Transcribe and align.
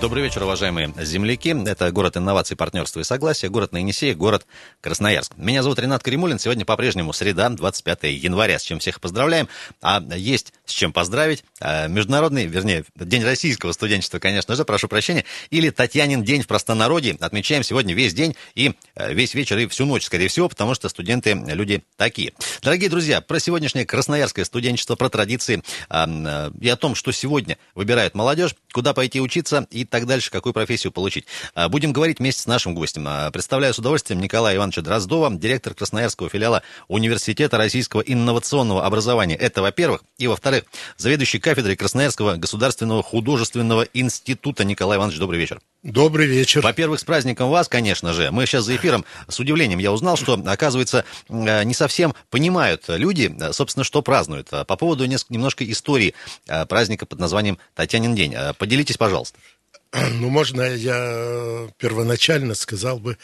Добрый 0.00 0.22
вечер, 0.24 0.42
уважаемые 0.42 0.92
земляки. 1.00 1.54
Это 1.66 1.90
город 1.92 2.16
инноваций, 2.16 2.56
партнерства 2.56 3.00
и 3.00 3.04
согласия, 3.04 3.48
город 3.48 3.72
на 3.72 3.78
Енисее, 3.78 4.14
город 4.14 4.46
Красноярск. 4.80 5.32
Меня 5.36 5.62
зовут 5.62 5.78
Ренат 5.78 6.02
Каримулин. 6.02 6.38
Сегодня 6.38 6.64
по-прежнему 6.64 7.12
среда, 7.12 7.48
25 7.48 8.04
января, 8.04 8.58
с 8.58 8.62
чем 8.62 8.78
всех 8.78 9.00
поздравляем. 9.00 9.48
А 9.80 10.02
есть 10.14 10.52
с 10.64 10.72
чем 10.72 10.92
поздравить. 10.92 11.44
А, 11.60 11.86
международный, 11.86 12.46
вернее, 12.46 12.84
День 12.94 13.24
российского 13.24 13.72
студенчества, 13.72 14.18
конечно 14.18 14.54
же, 14.56 14.64
прошу 14.64 14.88
прощения, 14.88 15.24
или 15.50 15.70
Татьянин 15.70 16.24
день 16.24 16.42
в 16.42 16.46
простонародье. 16.46 17.16
Отмечаем 17.20 17.62
сегодня 17.62 17.94
весь 17.94 18.14
день 18.14 18.36
и 18.54 18.74
э, 18.94 19.12
весь 19.12 19.34
вечер 19.34 19.58
и 19.58 19.66
всю 19.66 19.84
ночь, 19.84 20.04
скорее 20.04 20.28
всего, 20.28 20.48
потому 20.48 20.74
что 20.74 20.88
студенты 20.88 21.34
люди 21.34 21.82
такие. 21.96 22.32
Дорогие 22.62 22.88
друзья, 22.90 23.20
про 23.20 23.38
сегодняшнее 23.38 23.86
красноярское 23.86 24.44
студенчество, 24.44 24.96
про 24.96 25.08
традиции 25.08 25.62
э, 25.90 26.50
и 26.60 26.68
о 26.68 26.76
том, 26.76 26.94
что 26.94 27.12
сегодня 27.12 27.58
выбирает 27.74 28.14
молодежь, 28.14 28.54
куда 28.72 28.94
пойти 28.94 29.20
учиться 29.20 29.66
и 29.70 29.81
так 29.90 30.06
дальше, 30.06 30.30
какую 30.30 30.52
профессию 30.52 30.92
получить. 30.92 31.26
А, 31.54 31.68
будем 31.68 31.92
говорить 31.92 32.18
вместе 32.18 32.42
с 32.42 32.46
нашим 32.46 32.74
гостем. 32.74 33.04
А, 33.06 33.30
представляю 33.30 33.74
с 33.74 33.78
удовольствием 33.78 34.20
Николая 34.20 34.56
Ивановича 34.56 34.82
Дроздова, 34.82 35.30
директор 35.32 35.74
Красноярского 35.74 36.28
филиала 36.28 36.62
Университета 36.88 37.58
российского 37.58 38.00
инновационного 38.00 38.84
образования. 38.84 39.36
Это, 39.36 39.62
во-первых. 39.62 40.04
И, 40.18 40.26
во-вторых, 40.26 40.64
заведующий 40.96 41.38
кафедрой 41.38 41.76
Красноярского 41.76 42.36
государственного 42.36 43.02
художественного 43.02 43.82
института 43.94 44.64
Николай 44.64 44.98
Иванович, 44.98 45.18
добрый 45.18 45.38
вечер. 45.38 45.60
Добрый 45.82 46.26
вечер. 46.26 46.60
Во-первых, 46.60 47.00
с 47.00 47.04
праздником 47.04 47.50
вас, 47.50 47.68
конечно 47.68 48.12
же. 48.12 48.30
Мы 48.30 48.46
сейчас 48.46 48.64
за 48.64 48.76
эфиром 48.76 49.04
с 49.28 49.40
удивлением 49.40 49.78
я 49.78 49.92
узнал, 49.92 50.16
что, 50.16 50.40
оказывается, 50.46 51.04
э, 51.28 51.64
не 51.64 51.74
совсем 51.74 52.14
понимают 52.30 52.84
люди, 52.86 53.34
собственно, 53.52 53.82
что 53.82 54.00
празднуют. 54.02 54.48
По 54.48 54.76
поводу 54.76 55.04
немножко 55.04 55.68
истории 55.68 56.14
праздника 56.68 57.06
под 57.06 57.18
названием 57.18 57.58
Татьянин 57.74 58.14
день. 58.14 58.34
Поделитесь, 58.58 58.96
пожалуйста. 58.96 59.38
Ну, 60.12 60.28
можно 60.28 60.62
я 60.62 61.68
первоначально 61.78 62.54
сказал 62.54 62.98
бы 62.98 63.18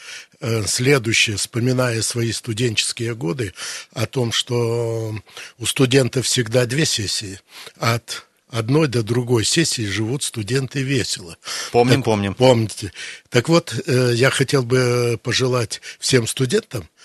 следующее, 0.65 1.37
вспоминая 1.37 2.01
свои 2.01 2.31
студенческие 2.31 3.15
годы, 3.15 3.53
о 3.93 4.05
том, 4.05 4.31
что 4.31 5.15
у 5.57 5.65
студентов 5.65 6.25
всегда 6.25 6.65
две 6.65 6.85
сессии. 6.85 7.39
От 7.77 8.25
одной 8.49 8.87
до 8.87 9.03
другой 9.03 9.45
сессии 9.45 9.85
живут 9.85 10.23
студенты 10.23 10.81
весело. 10.81 11.37
Помним, 11.71 11.97
так, 11.97 12.05
помним. 12.05 12.33
Помните. 12.33 12.91
Так 13.29 13.49
вот, 13.49 13.73
э, 13.85 14.13
я 14.15 14.29
хотел 14.29 14.63
бы 14.63 15.19
пожелать 15.21 15.81
всем 15.99 16.27
студентам, 16.27 16.83
э, 16.83 16.98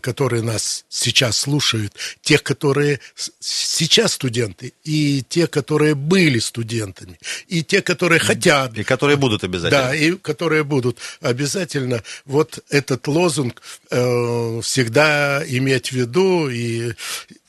которые 0.00 0.42
нас 0.42 0.84
сейчас 0.88 1.38
слушают, 1.38 1.94
тех, 2.22 2.42
которые 2.42 3.00
сейчас 3.40 4.12
студенты, 4.12 4.74
и 4.84 5.24
те, 5.28 5.46
которые 5.46 5.94
были 5.94 6.38
студентами, 6.38 7.18
и 7.48 7.62
те, 7.62 7.82
которые 7.82 8.18
хотят. 8.18 8.76
И 8.76 8.84
которые 8.84 9.16
будут 9.16 9.44
обязательно. 9.44 9.82
Да, 9.82 9.94
и 9.94 10.12
которые 10.12 10.64
будут 10.64 10.98
обязательно. 11.20 12.02
Вот 12.24 12.58
этот 12.68 13.06
лозунг 13.08 13.62
э, 13.90 14.60
всегда 14.62 15.42
иметь 15.46 15.88
в 15.88 15.92
виду 15.92 16.48
и 16.48 16.92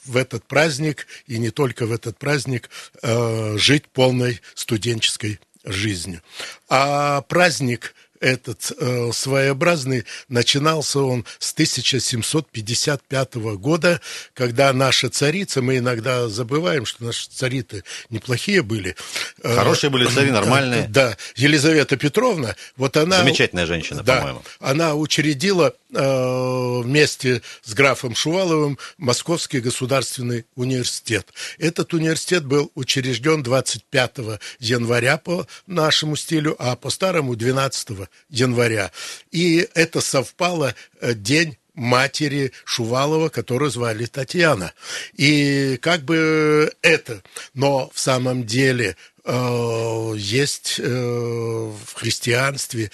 в 0.06 0.18
этот 0.18 0.46
праздник, 0.46 1.08
и 1.28 1.38
не 1.38 1.50
только 1.50 1.86
в 1.86 1.92
этот 1.92 2.18
праздник, 2.18 2.70
э, 3.02 3.58
жить 3.58 3.88
полной 3.88 4.42
студенческой 4.54 5.40
жизнью. 5.64 6.22
А 6.70 7.22
праздник 7.22 7.96
этот 8.24 8.72
э, 8.80 9.12
своеобразный, 9.12 10.06
начинался 10.30 11.00
он 11.00 11.26
с 11.40 11.52
1755 11.52 13.36
года, 13.36 14.00
когда 14.34 14.72
наша 14.72 15.10
царица, 15.10 15.62
мы 15.62 15.80
иногда 15.80 16.30
забываем, 16.30 16.86
что 16.86 17.04
наши 17.04 17.30
цари-то 17.30 17.84
неплохие 18.10 18.62
были. 18.62 18.96
Э, 19.44 19.56
Хорошие 19.56 19.90
были 19.90 20.06
цари, 20.06 20.32
нормальные. 20.32 20.88
Да, 20.88 21.18
Елизавета 21.36 21.98
Петровна, 21.98 22.56
вот 22.78 22.96
она... 22.96 23.20
Замечательная 23.20 23.66
женщина, 23.66 24.04
да, 24.04 24.18
по-моему. 24.18 24.42
Она 24.62 24.96
учредила 24.96 25.74
э, 25.94 26.82
вместе 26.82 27.42
с 27.64 27.74
графом 27.74 28.16
Шуваловым 28.16 28.80
Московский 28.98 29.60
государственный 29.60 30.46
университет. 30.56 31.28
Этот 31.60 31.94
университет 31.94 32.46
был 32.46 32.72
учрежден 32.76 33.44
25 33.44 34.40
января 34.60 35.18
по 35.18 35.46
нашему 35.68 36.16
стилю, 36.16 36.56
а 36.58 36.78
по 36.78 36.90
старому 36.90 37.36
12 37.36 38.08
января. 38.30 38.92
И 39.32 39.68
это 39.74 40.02
совпало 40.02 40.76
э, 41.02 41.14
день 41.14 41.58
матери 41.74 42.52
Шувалова, 42.66 43.30
которую 43.30 43.72
звали 43.72 44.06
Татьяна. 44.06 44.74
И 45.16 45.78
как 45.82 46.04
бы 46.04 46.72
это, 46.82 47.24
но 47.54 47.90
в 47.94 48.00
самом 48.00 48.46
деле 48.46 48.96
э, 49.26 50.14
есть 50.16 50.80
э, 50.80 50.84
в 50.86 51.94
христианстве 51.94 52.92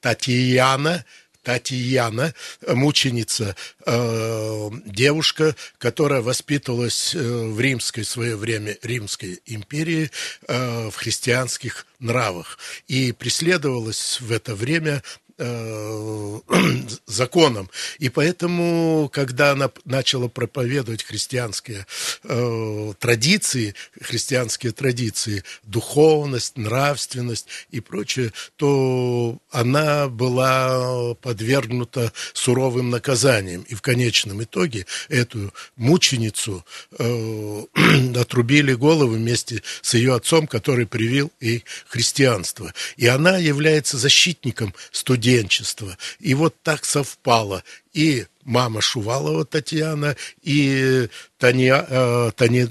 Татьяна, 0.00 1.04
Татьяна, 1.42 2.34
мученица, 2.66 3.56
э, 3.86 4.70
девушка, 4.86 5.56
которая 5.78 6.20
воспитывалась 6.20 7.14
э, 7.14 7.18
в 7.18 7.58
римской 7.60 8.04
в 8.04 8.08
свое 8.08 8.36
время 8.36 8.76
Римской 8.82 9.40
империи 9.46 10.10
э, 10.46 10.88
в 10.90 10.94
христианских 10.96 11.86
нравах. 11.98 12.58
И 12.88 13.12
преследовалась 13.12 14.20
в 14.20 14.32
это 14.32 14.54
время 14.54 15.02
Э, 15.29 15.29
законом. 17.06 17.70
И 17.98 18.08
поэтому, 18.08 19.08
когда 19.12 19.52
она 19.52 19.70
начала 19.84 20.28
проповедовать 20.28 21.02
христианские 21.02 21.86
э, 22.24 22.92
традиции, 22.98 23.74
христианские 24.00 24.72
традиции, 24.72 25.42
духовность, 25.62 26.58
нравственность 26.58 27.46
и 27.70 27.80
прочее, 27.80 28.32
то 28.56 29.38
она 29.50 30.08
была 30.08 31.14
подвергнута 31.14 32.12
суровым 32.32 32.90
наказаниям. 32.90 33.62
И 33.62 33.74
в 33.74 33.82
конечном 33.82 34.42
итоге 34.42 34.86
эту 35.08 35.54
мученицу 35.76 36.64
э, 36.98 37.64
отрубили 38.16 38.74
голову 38.74 39.14
вместе 39.14 39.62
с 39.80 39.94
ее 39.94 40.14
отцом, 40.14 40.46
который 40.46 40.86
привил 40.86 41.32
ей 41.40 41.64
христианство. 41.88 42.72
И 42.96 43.06
она 43.06 43.38
является 43.38 43.96
защитником 43.96 44.74
студентов 44.90 45.29
студенчества. 45.30 45.96
И 46.18 46.34
вот 46.34 46.54
так 46.62 46.84
совпало. 46.84 47.62
И 47.92 48.26
мама 48.44 48.80
Шувалова 48.80 49.44
Татьяна, 49.44 50.16
и 50.42 51.08
Таня, 51.38 51.86
э, 51.88 52.30
Тани, 52.36 52.68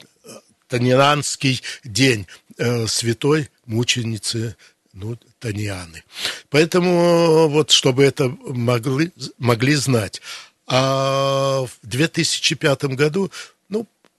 Танянский 0.67 1.61
день 1.83 2.27
э, 2.57 2.87
святой 2.87 3.49
мученицы 3.65 4.55
ну, 4.93 5.17
Таньяны. 5.39 6.03
Поэтому 6.49 7.47
вот, 7.47 7.71
чтобы 7.71 8.03
это 8.03 8.29
могли, 8.45 9.11
могли 9.37 9.75
знать. 9.75 10.21
А 10.67 11.61
в 11.61 11.71
2005 11.83 12.83
году 12.95 13.31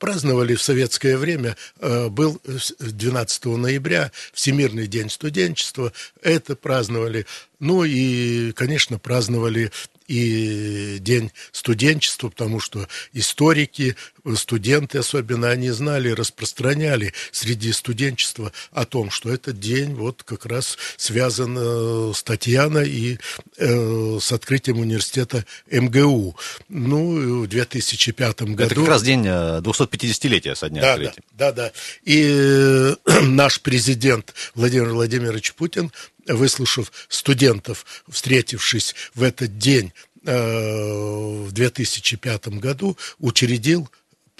праздновали 0.00 0.56
в 0.56 0.62
советское 0.62 1.16
время, 1.16 1.56
э, 1.78 2.08
был 2.08 2.40
12 2.80 3.56
ноября 3.56 4.10
Всемирный 4.32 4.88
день 4.88 5.10
студенчества, 5.10 5.92
это 6.22 6.56
праздновали. 6.56 7.26
Ну 7.60 7.84
и, 7.84 8.52
конечно, 8.52 8.98
праздновали 8.98 9.70
и 10.10 10.98
день 10.98 11.30
студенчества, 11.52 12.30
потому 12.30 12.58
что 12.58 12.88
историки, 13.12 13.94
студенты 14.34 14.98
особенно, 14.98 15.50
они 15.50 15.70
знали, 15.70 16.10
распространяли 16.10 17.14
среди 17.30 17.72
студенчества 17.72 18.52
о 18.72 18.86
том, 18.86 19.12
что 19.12 19.32
этот 19.32 19.60
день 19.60 19.94
вот 19.94 20.24
как 20.24 20.46
раз 20.46 20.76
связан 20.96 21.56
э, 21.56 22.12
с 22.12 22.24
Татьяной 22.24 22.88
и 22.88 23.18
э, 23.56 24.18
с 24.20 24.32
открытием 24.32 24.80
университета 24.80 25.44
МГУ. 25.70 26.36
Ну, 26.68 27.42
в 27.42 27.46
2005 27.46 28.42
году... 28.42 28.64
Это 28.64 28.74
как 28.74 28.88
раз 28.88 29.02
день 29.02 29.24
250-летия 29.24 30.52
э, 30.52 30.56
со 30.56 30.68
дня 30.68 30.80
да, 30.80 30.92
открытия. 30.94 31.22
Да, 31.38 31.52
да, 31.52 31.66
да. 31.66 31.72
И 32.02 32.24
э, 32.26 32.96
наш 33.22 33.60
президент 33.60 34.34
Владимир 34.56 34.88
Владимирович 34.88 35.54
Путин 35.54 35.92
выслушав 36.34 36.92
студентов, 37.08 37.84
встретившись 38.08 38.94
в 39.14 39.22
этот 39.22 39.58
день 39.58 39.92
э, 40.24 41.44
в 41.46 41.52
2005 41.52 42.48
году, 42.48 42.96
учредил 43.18 43.88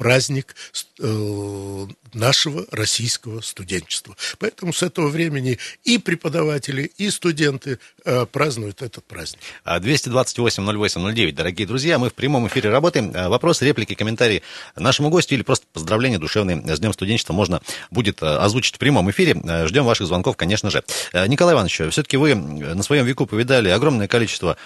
праздник 0.00 0.56
э, 0.98 1.86
нашего 2.14 2.64
российского 2.70 3.42
студенчества. 3.42 4.16
Поэтому 4.38 4.72
с 4.72 4.82
этого 4.82 5.08
времени 5.08 5.58
и 5.84 5.98
преподаватели, 5.98 6.90
и 6.96 7.10
студенты 7.10 7.78
э, 8.06 8.24
празднуют 8.24 8.80
этот 8.80 9.04
праздник. 9.04 9.40
228-08-09, 9.66 11.28
а 11.28 11.32
дорогие 11.32 11.66
друзья, 11.66 11.98
мы 11.98 12.08
в 12.08 12.14
прямом 12.14 12.48
эфире 12.48 12.70
работаем. 12.70 13.12
А 13.14 13.28
вопросы, 13.28 13.66
реплики, 13.66 13.94
комментарии 13.94 14.42
нашему 14.74 15.10
гостю 15.10 15.34
или 15.34 15.42
просто 15.42 15.66
поздравления 15.70 16.18
душевные 16.18 16.56
с 16.74 16.80
Днем 16.80 16.94
студенчества 16.94 17.34
можно 17.34 17.60
будет 17.90 18.22
э, 18.22 18.26
озвучить 18.26 18.76
в 18.76 18.78
прямом 18.78 19.10
эфире. 19.10 19.38
Э, 19.44 19.66
ждем 19.66 19.84
ваших 19.84 20.06
звонков, 20.06 20.38
конечно 20.38 20.70
же. 20.70 20.82
Э, 21.12 21.26
Николай 21.26 21.54
Иванович, 21.54 21.82
все-таки 21.90 22.16
вы 22.16 22.34
на 22.34 22.82
своем 22.82 23.04
веку 23.04 23.26
повидали 23.26 23.68
огромное 23.68 24.08
количество 24.08 24.56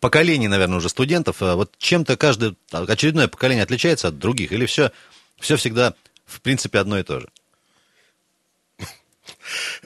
поколений, 0.00 0.48
наверное, 0.48 0.78
уже 0.78 0.88
студентов. 0.88 1.36
Вот 1.40 1.74
чем-то 1.78 2.16
каждое 2.16 2.56
очередное 2.72 3.28
поколение 3.28 3.62
отличается 3.62 4.08
от 4.08 4.18
других 4.18 4.50
или 4.50 4.66
все 4.66 4.79
все 5.38 5.56
всегда, 5.56 5.94
в 6.24 6.40
принципе, 6.40 6.78
одно 6.78 6.98
и 6.98 7.02
то 7.02 7.20
же? 7.20 7.28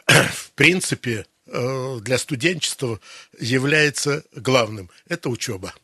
В 0.06 0.50
принципе, 0.54 1.26
э, 1.46 1.98
для 2.00 2.18
студенчества 2.18 3.00
является 3.38 4.24
главным– 4.34 4.90
это 5.08 5.28
учеба. 5.28 5.74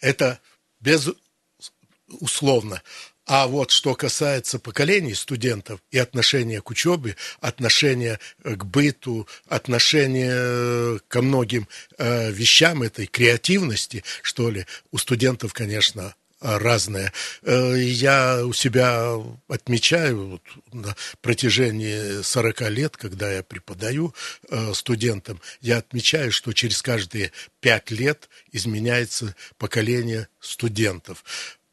Это 0.00 0.40
безусловно. 0.80 2.82
А 3.24 3.46
вот 3.46 3.70
что 3.70 3.94
касается 3.94 4.58
поколений 4.58 5.14
студентов 5.14 5.80
и 5.92 5.98
отношения 5.98 6.60
к 6.60 6.70
учебе, 6.70 7.16
отношения 7.40 8.18
к 8.42 8.64
быту, 8.64 9.28
отношения 9.46 10.98
ко 11.06 11.22
многим 11.22 11.68
э, 11.98 12.32
вещам 12.32 12.82
этой 12.82 13.06
креативности, 13.06 14.02
что 14.22 14.50
ли, 14.50 14.66
у 14.90 14.98
студентов, 14.98 15.52
конечно, 15.52 16.16
разное. 16.42 17.12
Э, 17.42 17.74
я 17.78 18.44
у 18.44 18.52
себя 18.52 19.14
отмечаю 19.48 20.28
вот, 20.28 20.42
на 20.72 20.96
протяжении 21.20 22.22
40 22.22 22.60
лет, 22.70 22.96
когда 22.96 23.30
я 23.32 23.42
преподаю 23.42 24.14
э, 24.48 24.72
студентам, 24.74 25.40
я 25.60 25.78
отмечаю, 25.78 26.32
что 26.32 26.52
через 26.52 26.82
каждые 26.82 27.32
5 27.60 27.90
лет 27.92 28.28
изменяется 28.50 29.34
поколение 29.58 30.28
студентов. 30.40 31.24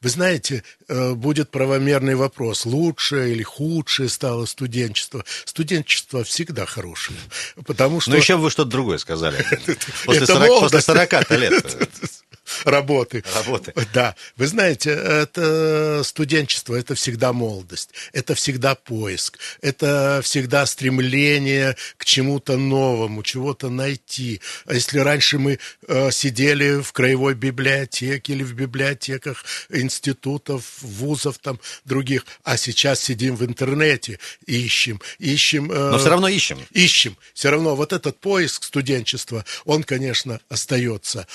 Вы 0.01 0.09
знаете, 0.09 0.63
э, 0.87 1.13
будет 1.13 1.51
правомерный 1.51 2.15
вопрос, 2.15 2.65
лучше 2.65 3.31
или 3.31 3.43
худшее 3.43 4.07
стало 4.07 4.45
студенчество. 4.45 5.25
Студенчество 5.43 6.23
всегда 6.23 6.65
хорошее, 6.65 7.19
потому 7.65 7.99
что... 7.99 8.11
Ну, 8.11 8.17
еще 8.17 8.37
вы 8.37 8.49
что-то 8.49 8.71
другое 8.71 8.97
сказали. 8.97 9.45
После 10.05 10.25
40, 10.25 10.59
после 10.61 10.81
40 10.81 11.31
лет. 11.31 11.89
работы. 12.63 13.23
Работы. 13.35 13.73
Да. 13.93 14.15
Вы 14.37 14.47
знаете, 14.47 14.91
это 14.91 16.01
студенчество, 16.03 16.75
это 16.75 16.95
всегда 16.95 17.33
молодость, 17.33 17.91
это 18.13 18.35
всегда 18.35 18.75
поиск, 18.75 19.39
это 19.61 20.21
всегда 20.23 20.65
стремление 20.65 21.75
к 21.97 22.05
чему-то 22.05 22.57
новому, 22.57 23.23
чего-то 23.23 23.69
найти. 23.69 24.41
А 24.65 24.73
если 24.73 24.99
раньше 24.99 25.39
мы 25.39 25.59
э, 25.87 26.11
сидели 26.11 26.81
в 26.81 26.91
краевой 26.91 27.35
библиотеке 27.35 28.33
или 28.33 28.43
в 28.43 28.53
библиотеках 28.53 29.43
институтов, 29.89 30.63
вузов 30.81 31.39
там 31.39 31.59
других, 31.83 32.25
а 32.43 32.57
сейчас 32.57 33.01
сидим 33.01 33.35
в 33.35 33.43
интернете, 33.43 34.19
ищем, 34.45 35.01
ищем. 35.17 35.71
Э, 35.71 35.91
Но 35.91 35.97
все 35.97 36.09
равно 36.09 36.27
ищем. 36.27 36.59
Ищем. 36.71 37.17
Все 37.33 37.49
равно 37.49 37.75
вот 37.75 37.91
этот 37.91 38.19
поиск 38.19 38.63
студенчества, 38.63 39.43
он, 39.65 39.83
конечно, 39.83 40.39
остается. 40.49 41.27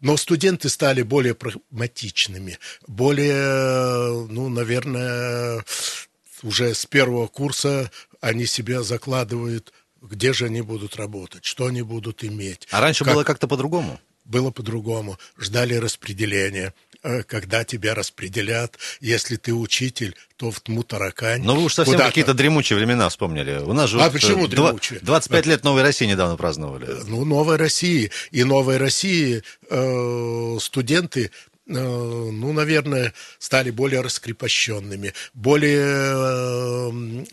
Но 0.00 0.16
студенты 0.16 0.68
стали 0.68 1.02
более 1.02 1.34
прагматичными, 1.34 2.58
более, 2.86 4.26
ну, 4.28 4.48
наверное, 4.48 5.64
уже 6.42 6.74
с 6.74 6.86
первого 6.86 7.28
курса 7.28 7.90
они 8.20 8.46
себя 8.46 8.82
закладывают, 8.82 9.72
где 10.00 10.32
же 10.32 10.46
они 10.46 10.60
будут 10.60 10.96
работать, 10.96 11.44
что 11.44 11.66
они 11.66 11.82
будут 11.82 12.24
иметь. 12.24 12.66
А 12.72 12.80
раньше 12.80 13.04
как... 13.04 13.14
было 13.14 13.24
как-то 13.24 13.46
по-другому? 13.46 14.00
Было 14.24 14.50
по-другому. 14.50 15.18
Ждали 15.38 15.74
распределения. 15.74 16.74
Э, 17.04 17.24
когда 17.24 17.64
тебя 17.64 17.94
распределят. 17.94 18.78
Если 19.00 19.34
ты 19.34 19.52
учитель, 19.52 20.14
то 20.36 20.52
в 20.52 20.60
тму 20.60 20.84
таракань. 20.84 21.42
Но 21.42 21.56
вы 21.56 21.64
уж 21.64 21.74
совсем 21.74 21.98
какие-то 21.98 22.32
дремучие 22.32 22.76
времена 22.76 23.08
вспомнили. 23.08 23.58
У 23.58 23.72
нас 23.72 23.90
же 23.90 24.00
а 24.00 24.04
вот 24.04 24.12
почему 24.12 24.46
дремучие? 24.46 25.00
25 25.02 25.46
лет 25.46 25.64
Новой 25.64 25.82
России 25.82 26.06
недавно 26.06 26.36
праздновали. 26.36 26.86
Ну, 27.08 27.24
Новой 27.24 27.56
России. 27.56 28.12
И 28.30 28.44
Новой 28.44 28.76
России 28.76 29.42
э, 29.68 30.58
студенты 30.60 31.32
Э, 31.32 31.51
ну, 31.66 32.52
наверное, 32.52 33.14
стали 33.38 33.70
более 33.70 34.00
раскрепощенными, 34.00 35.14
более, 35.32 35.80
э, 35.84 36.90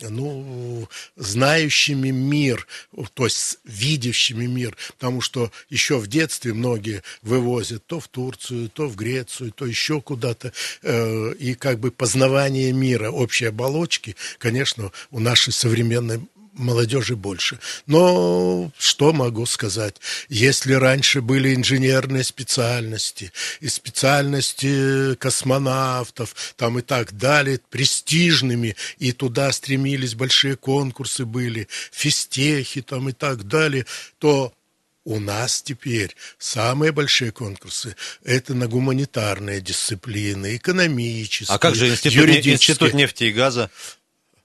ну, 0.08 0.88
знающими 1.16 2.10
мир, 2.10 2.66
то 3.14 3.24
есть 3.24 3.58
видящими 3.64 4.46
мир, 4.46 4.76
потому 4.98 5.20
что 5.20 5.50
еще 5.68 5.98
в 5.98 6.06
детстве 6.06 6.52
многие 6.52 7.02
вывозят 7.22 7.84
то 7.86 7.98
в 7.98 8.08
Турцию, 8.08 8.68
то 8.68 8.86
в 8.86 8.96
Грецию, 8.96 9.52
то 9.52 9.66
еще 9.66 10.00
куда-то, 10.00 10.52
э, 10.82 11.34
и 11.34 11.54
как 11.54 11.80
бы 11.80 11.90
познавание 11.90 12.72
мира, 12.72 13.10
общей 13.10 13.46
оболочки, 13.46 14.16
конечно, 14.38 14.92
у 15.10 15.18
нашей 15.18 15.52
современной 15.52 16.20
молодежи 16.52 17.16
больше. 17.16 17.58
Но 17.86 18.70
что 18.78 19.12
могу 19.12 19.46
сказать? 19.46 19.96
Если 20.28 20.72
раньше 20.72 21.20
были 21.22 21.54
инженерные 21.54 22.24
специальности 22.24 23.32
и 23.60 23.68
специальности 23.68 25.14
космонавтов 25.16 26.34
там 26.56 26.78
и 26.78 26.82
так 26.82 27.16
далее, 27.16 27.60
престижными, 27.70 28.76
и 28.98 29.12
туда 29.12 29.52
стремились 29.52 30.14
большие 30.14 30.56
конкурсы 30.56 31.24
были, 31.24 31.68
физтехи 31.92 32.82
там 32.82 33.08
и 33.08 33.12
так 33.12 33.46
далее, 33.46 33.86
то 34.18 34.52
у 35.04 35.18
нас 35.18 35.62
теперь 35.62 36.14
самые 36.38 36.92
большие 36.92 37.32
конкурсы– 37.32 37.96
это 38.24 38.54
на 38.54 38.68
гуманитарные 38.68 39.60
дисциплины, 39.60 40.56
экономические, 40.56 41.54
А 41.54 41.58
как 41.58 41.74
же 41.74 41.88
институт, 41.88 42.28
институт 42.28 42.94
нефти 42.94 43.24
и 43.24 43.32
газа? 43.32 43.70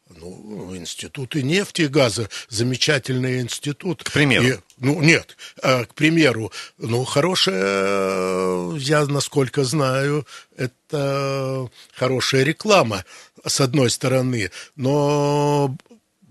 Ну, 0.10 0.76
институты 0.78 1.42
нефти 1.42 1.84
и 1.84 1.88
газа, 1.88 2.30
замечательный 2.48 3.42
институт. 3.42 4.04
К 4.04 4.12
примеру? 4.12 4.46
И, 4.46 4.60
ну, 4.78 5.02
нет, 5.02 5.36
а, 5.64 5.86
к 5.86 5.96
примеру, 5.96 6.52
ну, 6.78 7.04
хорошая, 7.06 8.76
я 8.78 9.06
насколько 9.08 9.64
знаю, 9.64 10.28
это 10.56 11.70
хорошая 11.96 12.44
реклама, 12.44 13.04
с 13.46 13.62
одной 13.62 13.90
стороны, 13.90 14.52
но 14.76 15.76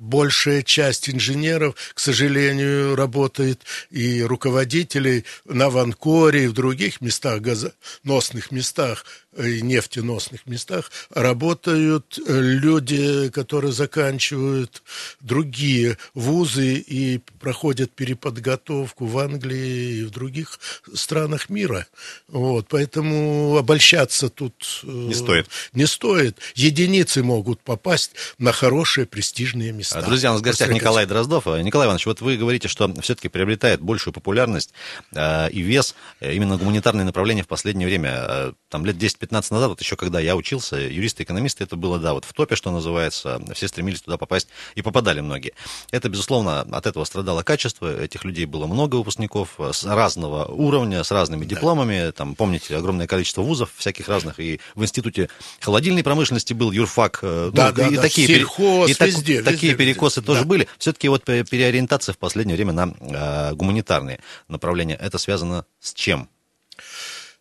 большая 0.04 0.62
часть 0.62 1.08
инженеров, 1.08 1.74
к 1.94 1.98
сожалению, 1.98 2.94
работает 2.94 3.62
и 3.90 4.22
руководителей 4.22 5.24
на 5.44 5.70
Ванкоре 5.70 6.44
и 6.44 6.48
в 6.48 6.52
других 6.52 7.00
местах, 7.00 7.40
газоносных 7.40 8.50
местах, 8.50 9.04
и 9.36 9.62
нефтеносных 9.62 10.46
местах 10.46 10.90
работают 11.10 12.18
люди, 12.26 13.30
которые 13.30 13.72
заканчивают 13.72 14.82
другие 15.20 15.98
вузы 16.14 16.74
и 16.74 17.18
проходят 17.40 17.90
переподготовку 17.92 19.06
в 19.06 19.18
Англии 19.18 20.00
и 20.00 20.04
в 20.04 20.10
других 20.10 20.58
странах 20.94 21.48
мира. 21.48 21.86
Вот, 22.28 22.66
поэтому 22.68 23.56
обольщаться 23.56 24.28
тут 24.28 24.82
э, 24.84 24.86
не 24.86 25.14
стоит. 25.14 25.48
Не 25.72 25.86
стоит. 25.86 26.38
Единицы 26.54 27.22
могут 27.22 27.60
попасть 27.60 28.12
на 28.38 28.52
хорошие 28.52 29.06
престижные 29.06 29.72
места. 29.72 29.93
Друзья, 30.02 30.30
у 30.30 30.32
нас 30.34 30.40
в 30.40 30.44
гостях 30.44 30.70
Николай 30.70 31.06
Дроздов. 31.06 31.46
Николай 31.46 31.86
Иванович, 31.86 32.06
вот 32.06 32.20
вы 32.20 32.36
говорите, 32.36 32.68
что 32.68 32.92
все-таки 33.00 33.28
приобретает 33.28 33.80
большую 33.80 34.12
популярность 34.12 34.72
э, 35.12 35.50
и 35.50 35.60
вес 35.60 35.94
э, 36.20 36.34
именно 36.34 36.56
гуманитарные 36.56 37.04
направления 37.04 37.42
в 37.42 37.48
последнее 37.48 37.86
время. 37.86 38.10
Э, 38.16 38.52
там 38.68 38.84
лет 38.84 38.98
10 38.98 39.18
15 39.18 39.50
назад, 39.52 39.68
вот 39.68 39.80
еще 39.80 39.96
когда 39.96 40.20
я 40.20 40.36
учился, 40.36 40.76
юристы-экономисты, 40.76 41.64
это 41.64 41.76
было, 41.76 41.98
да, 41.98 42.14
вот 42.14 42.24
в 42.24 42.32
топе, 42.32 42.56
что 42.56 42.70
называется, 42.70 43.40
все 43.54 43.68
стремились 43.68 44.02
туда 44.02 44.16
попасть, 44.16 44.48
и 44.74 44.82
попадали 44.82 45.20
многие. 45.20 45.52
Это, 45.90 46.08
безусловно, 46.08 46.62
от 46.62 46.86
этого 46.86 47.04
страдало 47.04 47.42
качество, 47.42 48.02
этих 48.02 48.24
людей 48.24 48.46
было 48.46 48.66
много 48.66 48.96
выпускников 48.96 49.58
с 49.58 49.84
разного 49.84 50.46
уровня, 50.46 51.04
с 51.04 51.10
разными 51.10 51.44
дипломами, 51.44 52.06
да. 52.06 52.12
там, 52.12 52.34
помните, 52.34 52.76
огромное 52.76 53.06
количество 53.06 53.42
вузов 53.42 53.70
всяких 53.76 54.08
разных, 54.08 54.40
и 54.40 54.60
в 54.74 54.82
институте 54.82 55.28
холодильной 55.60 56.02
промышленности 56.02 56.52
был 56.52 56.72
юрфак, 56.72 57.20
э, 57.22 57.50
да, 57.52 57.68
ну, 57.68 57.74
да, 57.74 57.88
и 57.88 57.96
да, 57.96 58.02
такие, 58.02 58.26
сельхоз, 58.26 58.90
и 58.90 59.04
везде, 59.04 59.42
так, 59.42 59.54
такие 59.54 59.74
перекосы 59.84 60.20
да. 60.20 60.26
тоже 60.26 60.44
были. 60.44 60.68
Все-таки 60.78 61.08
вот 61.08 61.24
переориентация 61.24 62.12
в 62.12 62.18
последнее 62.18 62.56
время 62.56 62.72
на 62.72 62.94
э, 63.00 63.54
гуманитарные 63.54 64.20
направления, 64.48 64.96
это 64.96 65.18
связано 65.18 65.66
с 65.80 65.92
чем? 65.94 66.28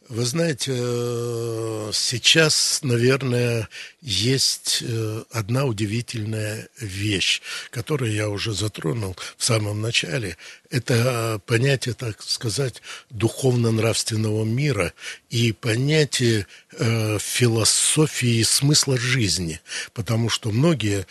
Вы 0.10 0.26
знаете, 0.26 0.74
э, 0.76 1.92
сейчас, 1.94 2.82
наверное, 2.84 3.70
есть 4.02 4.84
э, 4.86 5.24
одна 5.32 5.64
удивительная 5.66 6.68
вещь, 6.78 7.42
которую 7.70 8.12
я 8.12 8.30
уже 8.30 8.54
затронул 8.54 9.16
в 9.38 9.44
самом 9.44 9.82
начале. 9.82 10.38
Это 10.74 11.40
понятие, 11.46 11.94
так 11.94 12.24
сказать, 12.24 12.82
духовно-нравственного 13.12 14.44
мира 14.44 14.94
и 15.30 15.52
понятие 15.52 16.48
э, 16.72 17.20
философии 17.20 18.40
и 18.40 18.44
смысла 18.44 18.98
жизни. 18.98 19.62
Потому 19.94 20.30
что 20.30 20.50
многие 20.50 21.06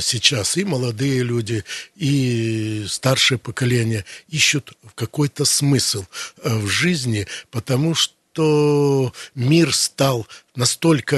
сейчас, 0.00 0.56
и 0.56 0.64
молодые 0.64 1.24
люди, 1.24 1.64
и 1.96 2.84
старшее 2.88 3.38
поколение, 3.38 4.04
ищут 4.28 4.72
какой-то 4.94 5.44
смысл 5.44 6.04
в 6.36 6.68
жизни, 6.68 7.26
потому 7.50 7.96
что 7.96 8.14
что 8.32 9.12
мир 9.34 9.74
стал 9.74 10.26
настолько 10.54 11.16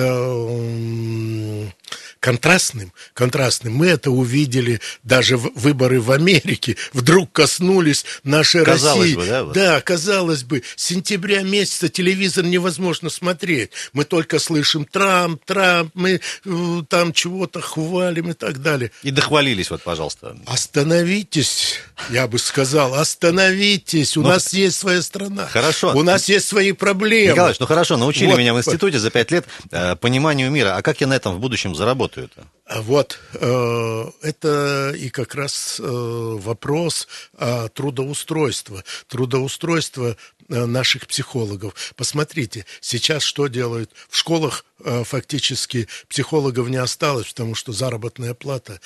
контрастным, 2.20 2.92
контрастным. 3.12 3.74
Мы 3.74 3.88
это 3.88 4.10
увидели 4.10 4.80
даже 5.02 5.36
в 5.36 5.50
выборы 5.54 6.00
в 6.00 6.10
Америке. 6.12 6.76
Вдруг 6.92 7.32
коснулись 7.32 8.04
нашей 8.22 8.64
казалось 8.64 9.00
России. 9.00 9.14
Бы, 9.16 9.26
да, 9.26 9.44
вот. 9.44 9.54
да, 9.54 9.80
казалось 9.80 10.44
бы, 10.44 10.62
с 10.76 10.84
сентября 10.84 11.42
месяца 11.42 11.88
телевизор 11.88 12.44
невозможно 12.44 13.10
смотреть. 13.10 13.70
Мы 13.92 14.04
только 14.04 14.38
слышим 14.38 14.84
Трамп, 14.84 15.44
Трамп, 15.44 15.90
мы 15.94 16.20
э, 16.44 16.82
там 16.88 17.12
чего-то 17.12 17.60
хвалим 17.60 18.30
и 18.30 18.34
так 18.34 18.62
далее. 18.62 18.90
И 19.02 19.10
дохвалились, 19.10 19.70
вот, 19.70 19.82
пожалуйста. 19.82 20.36
Остановитесь, 20.46 21.80
я 22.10 22.28
бы 22.28 22.38
сказал, 22.38 22.94
остановитесь. 22.94 24.16
У 24.16 24.22
ну, 24.22 24.28
нас 24.28 24.52
есть 24.54 24.78
своя 24.78 25.02
страна. 25.02 25.46
Хорошо. 25.46 25.92
У 25.94 26.02
нас 26.02 26.28
есть 26.28 26.46
свои 26.46 26.72
проблемы. 26.72 27.03
Николаевич, 27.04 27.60
ну 27.60 27.66
хорошо, 27.66 27.96
научили 27.96 28.30
вот. 28.30 28.38
меня 28.38 28.54
в 28.54 28.58
институте 28.58 28.98
за 28.98 29.10
пять 29.10 29.30
лет 29.30 29.46
э, 29.70 29.96
пониманию 29.96 30.50
мира. 30.50 30.76
А 30.76 30.82
как 30.82 31.00
я 31.00 31.06
на 31.06 31.14
этом 31.14 31.34
в 31.34 31.40
будущем 31.40 31.74
заработаю? 31.74 31.94
работают? 31.94 32.32
А 32.66 32.82
вот, 32.82 33.18
э, 33.34 34.10
это 34.22 34.92
и 34.96 35.10
как 35.10 35.34
раз 35.34 35.80
э, 35.80 35.84
вопрос 35.84 37.08
э, 37.38 37.68
трудоустройства. 37.74 38.84
Трудоустройства 39.06 40.16
э, 40.48 40.64
наших 40.64 41.06
психологов. 41.06 41.74
Посмотрите, 41.96 42.64
сейчас 42.80 43.22
что 43.22 43.48
делают? 43.48 43.90
В 44.08 44.16
школах 44.16 44.64
э, 44.82 45.04
фактически 45.04 45.88
психологов 46.08 46.68
не 46.68 46.78
осталось, 46.78 47.28
потому 47.28 47.54
что 47.54 47.72
заработная 47.72 48.34
плата 48.34 48.80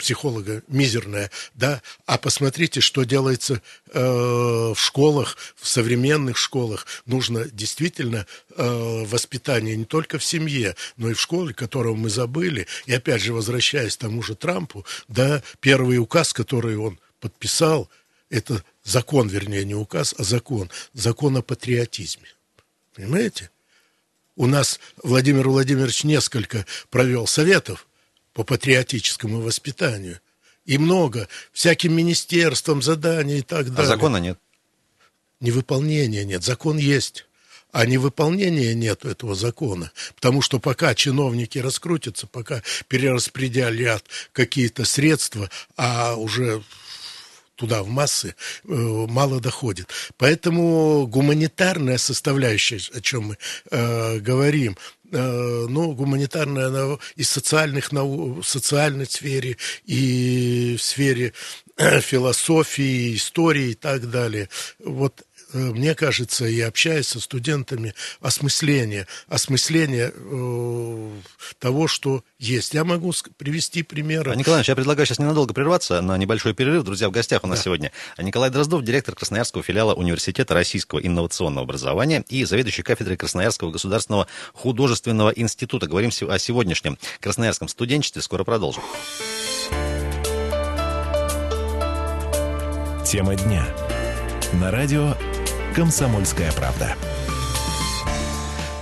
психолога 0.00 0.62
мизерная, 0.66 1.30
да, 1.54 1.82
а 2.06 2.18
посмотрите, 2.18 2.80
что 2.80 3.04
делается 3.04 3.62
э, 3.92 4.00
в 4.00 4.76
школах, 4.76 5.36
в 5.56 5.68
современных 5.68 6.36
школах. 6.36 6.86
Нужно 7.06 7.44
действительно 7.44 8.26
э, 8.56 9.04
воспитание 9.06 9.76
не 9.76 9.84
только 9.84 10.18
в 10.18 10.24
семье, 10.24 10.74
но 10.96 11.10
и 11.10 11.14
в 11.14 11.20
школе, 11.20 11.54
которого 11.54 11.94
мы 11.94 12.10
забыли. 12.10 12.66
И 12.86 12.92
опять 12.92 13.22
же, 13.22 13.32
возвращаясь 13.32 13.96
к 13.96 14.00
тому 14.00 14.22
же 14.22 14.34
Трампу, 14.34 14.84
да, 15.08 15.42
первый 15.60 15.98
указ, 15.98 16.32
который 16.32 16.76
он 16.76 16.98
подписал, 17.20 17.88
это 18.30 18.64
закон, 18.82 19.28
вернее, 19.28 19.64
не 19.64 19.74
указ, 19.74 20.14
а 20.18 20.24
закон, 20.24 20.70
закон 20.94 21.36
о 21.36 21.42
патриотизме. 21.42 22.28
Понимаете? 22.94 23.50
У 24.36 24.46
нас 24.46 24.80
Владимир 25.02 25.48
Владимирович 25.48 26.04
несколько 26.04 26.64
провел 26.88 27.26
советов 27.26 27.86
по 28.32 28.44
патриотическому 28.44 29.40
воспитанию. 29.40 30.20
И 30.64 30.78
много, 30.78 31.28
всяким 31.52 31.94
министерствам, 31.94 32.82
заданий 32.82 33.38
и 33.38 33.42
так 33.42 33.66
а 33.66 33.70
далее. 33.70 33.82
А 33.82 33.86
закона 33.86 34.16
нет? 34.18 34.38
Невыполнения 35.40 36.24
нет, 36.24 36.44
закон 36.44 36.76
есть. 36.76 37.26
А 37.72 37.86
невыполнения 37.86 38.74
нет 38.74 39.04
этого 39.04 39.34
закона. 39.34 39.92
Потому 40.14 40.42
что 40.42 40.58
пока 40.58 40.94
чиновники 40.94 41.58
раскрутятся, 41.58 42.26
пока 42.26 42.62
перераспределят 42.88 44.04
какие-то 44.32 44.84
средства, 44.84 45.48
а 45.76 46.16
уже 46.16 46.62
туда 47.60 47.82
в 47.82 47.88
массы 47.88 48.34
э, 48.64 48.72
мало 48.72 49.38
доходит. 49.38 49.90
Поэтому 50.16 51.06
гуманитарная 51.06 51.98
составляющая, 51.98 52.80
о 52.94 53.00
чем 53.02 53.24
мы 53.24 53.38
э, 53.70 54.18
говорим, 54.18 54.78
ну, 55.18 55.92
гуманитарная 55.92 56.98
и 57.16 57.22
социальных 57.22 57.92
наук, 57.92 58.44
в 58.44 58.48
социальной 58.48 59.06
сфере, 59.06 59.56
и 59.84 60.76
в 60.78 60.82
сфере 60.82 61.32
э, 61.76 62.00
философии, 62.00 63.16
истории 63.16 63.70
и 63.70 63.74
так 63.74 64.10
далее. 64.10 64.48
Вот 64.78 65.22
Э, 65.22 65.29
мне 65.52 65.94
кажется, 65.94 66.46
и 66.46 66.60
общаясь 66.60 67.08
со 67.08 67.20
студентами, 67.20 67.94
осмысление, 68.20 69.06
осмысление 69.28 70.12
э, 70.14 71.10
того, 71.58 71.88
что 71.88 72.22
есть. 72.38 72.74
Я 72.74 72.84
могу 72.84 73.12
привести 73.36 73.82
примеры. 73.82 74.32
А, 74.32 74.34
Николай 74.34 74.62
я 74.66 74.74
предлагаю 74.74 75.06
сейчас 75.06 75.18
ненадолго 75.18 75.54
прерваться 75.54 76.00
на 76.00 76.16
небольшой 76.16 76.54
перерыв. 76.54 76.84
Друзья, 76.84 77.08
в 77.08 77.12
гостях 77.12 77.44
у 77.44 77.46
нас 77.46 77.58
да. 77.58 77.64
сегодня 77.64 77.92
Николай 78.18 78.50
Дроздов, 78.50 78.84
директор 78.84 79.14
Красноярского 79.14 79.62
филиала 79.62 79.94
Университета 79.94 80.54
российского 80.54 81.00
инновационного 81.00 81.64
образования 81.64 82.24
и 82.28 82.44
заведующий 82.44 82.82
кафедрой 82.82 83.16
Красноярского 83.16 83.70
государственного 83.70 84.26
художественного 84.52 85.30
института. 85.30 85.86
Говорим 85.86 86.10
о 86.28 86.38
сегодняшнем 86.38 86.98
красноярском 87.20 87.68
студенчестве. 87.68 88.22
Скоро 88.22 88.44
продолжим. 88.44 88.82
Тема 93.04 93.34
дня. 93.34 93.66
На 94.52 94.70
радио 94.70 95.16
«Комсомольская 95.74 96.52
правда». 96.52 96.96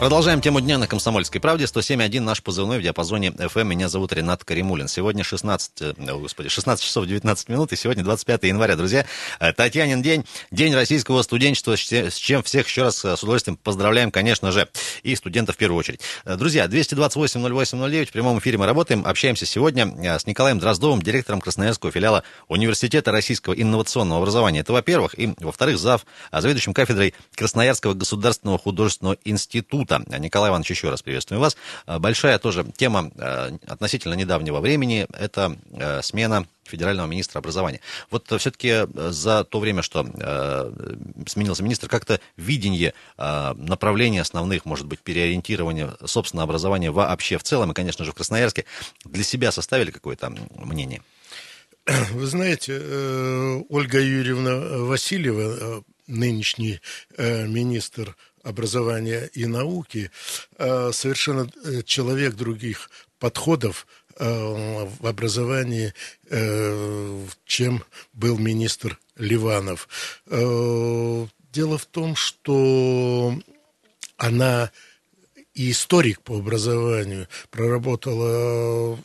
Продолжаем 0.00 0.40
тему 0.40 0.61
дня 0.61 0.78
на 0.78 0.87
«Комсомольской 0.87 1.40
правде». 1.40 1.64
107.1 1.64 2.21
наш 2.21 2.40
позывной 2.40 2.78
в 2.78 2.83
диапазоне 2.83 3.31
FM. 3.31 3.64
Меня 3.64 3.88
зовут 3.88 4.12
Ренат 4.12 4.45
Каримулин. 4.45 4.87
Сегодня 4.87 5.25
16, 5.25 5.73
э, 5.81 5.95
о, 6.12 6.19
господи, 6.19 6.49
16 6.49 6.85
часов 6.85 7.05
19 7.05 7.49
минут, 7.49 7.73
и 7.73 7.76
сегодня 7.76 8.05
25 8.05 8.45
января. 8.45 8.76
Друзья, 8.76 9.07
э, 9.40 9.52
Татьянин 9.52 10.00
день, 10.00 10.25
день 10.52 10.73
российского 10.73 11.21
студенчества, 11.23 11.75
с 11.76 12.14
чем 12.14 12.45
всех 12.45 12.69
еще 12.69 12.83
раз 12.83 13.05
э, 13.05 13.17
с 13.17 13.25
удовольствием 13.25 13.57
поздравляем, 13.57 14.12
конечно 14.12 14.52
же, 14.52 14.69
и 15.02 15.17
студентов 15.17 15.57
в 15.57 15.59
первую 15.59 15.81
очередь. 15.81 16.00
Друзья, 16.25 16.67
228-08-09, 16.67 18.07
в 18.07 18.12
прямом 18.12 18.38
эфире 18.38 18.57
мы 18.57 18.67
работаем, 18.67 19.05
общаемся 19.05 19.47
сегодня 19.47 20.17
с 20.17 20.26
Николаем 20.26 20.61
Дроздовым, 20.61 21.02
директором 21.02 21.40
Красноярского 21.40 21.90
филиала 21.90 22.23
Университета 22.47 23.11
российского 23.11 23.52
инновационного 23.52 24.21
образования. 24.21 24.61
Это, 24.61 24.73
во-первых, 24.73 25.19
и, 25.19 25.35
во-вторых, 25.40 25.76
зав, 25.76 26.07
заведующим 26.31 26.73
кафедрой 26.73 27.14
Красноярского 27.35 27.95
государственного 27.95 28.61
художественного 28.61 29.17
института 29.25 29.88
института. 29.88 30.18
Николай 30.18 30.50
Иванович, 30.50 30.71
еще 30.71 30.90
раз 30.90 31.02
приветствую 31.02 31.40
вас. 31.40 31.57
Э, 31.87 31.99
большая 31.99 32.38
тоже 32.38 32.64
тема 32.76 33.11
э, 33.16 33.59
относительно 33.66 34.14
недавнего 34.14 34.61
времени– 34.61 35.07
это 35.18 35.57
э, 35.73 36.02
смена 36.02 36.47
федерального 36.64 37.07
министра 37.07 37.38
образования. 37.38 37.80
Вот 38.11 38.30
все-таки 38.38 38.87
за 38.95 39.45
то 39.45 39.59
время, 39.59 39.83
что 39.83 40.07
э, 40.07 40.73
сменился 41.26 41.62
министр, 41.62 41.88
как-то 41.88 42.21
видение 42.37 42.92
э, 43.16 43.54
направлений 43.57 44.18
основных, 44.18 44.64
может 44.64 44.87
быть, 44.87 45.00
переориентирование 45.00 45.95
собственного 46.04 46.45
образования 46.45 46.90
вообще 46.90 47.38
в 47.38 47.42
целом, 47.42 47.71
и, 47.71 47.75
конечно 47.75 48.04
же, 48.04 48.12
в 48.12 48.14
Красноярске, 48.14 48.64
для 49.04 49.25
себя 49.25 49.50
составили 49.52 49.90
какое-то 49.90 50.33
мнение? 50.57 51.02
Вы 52.12 52.26
знаете, 52.26 52.75
Ольга 53.71 53.99
Юрьевна 53.99 54.85
Васильева, 54.85 55.83
нынешний 56.07 56.80
министр 57.16 58.14
образования 58.49 59.31
и 59.35 59.47
науки, 59.47 60.11
э, 60.57 60.90
совершенно 60.93 61.50
э, 61.64 61.83
человек 61.83 62.35
других 62.35 62.90
подходов 63.19 63.87
э, 64.17 64.25
в 65.00 65.07
образовании, 65.07 65.93
чем 67.45 67.85
был 68.12 68.38
министр 68.38 68.99
Ливанов. 69.17 69.88
Дело 70.26 71.78
в 71.78 71.87
том, 71.87 72.17
что 72.17 73.35
она 74.17 74.71
и 75.55 75.71
историк 75.71 76.21
по 76.21 76.37
образованию, 76.38 77.28
проработала 77.50 78.99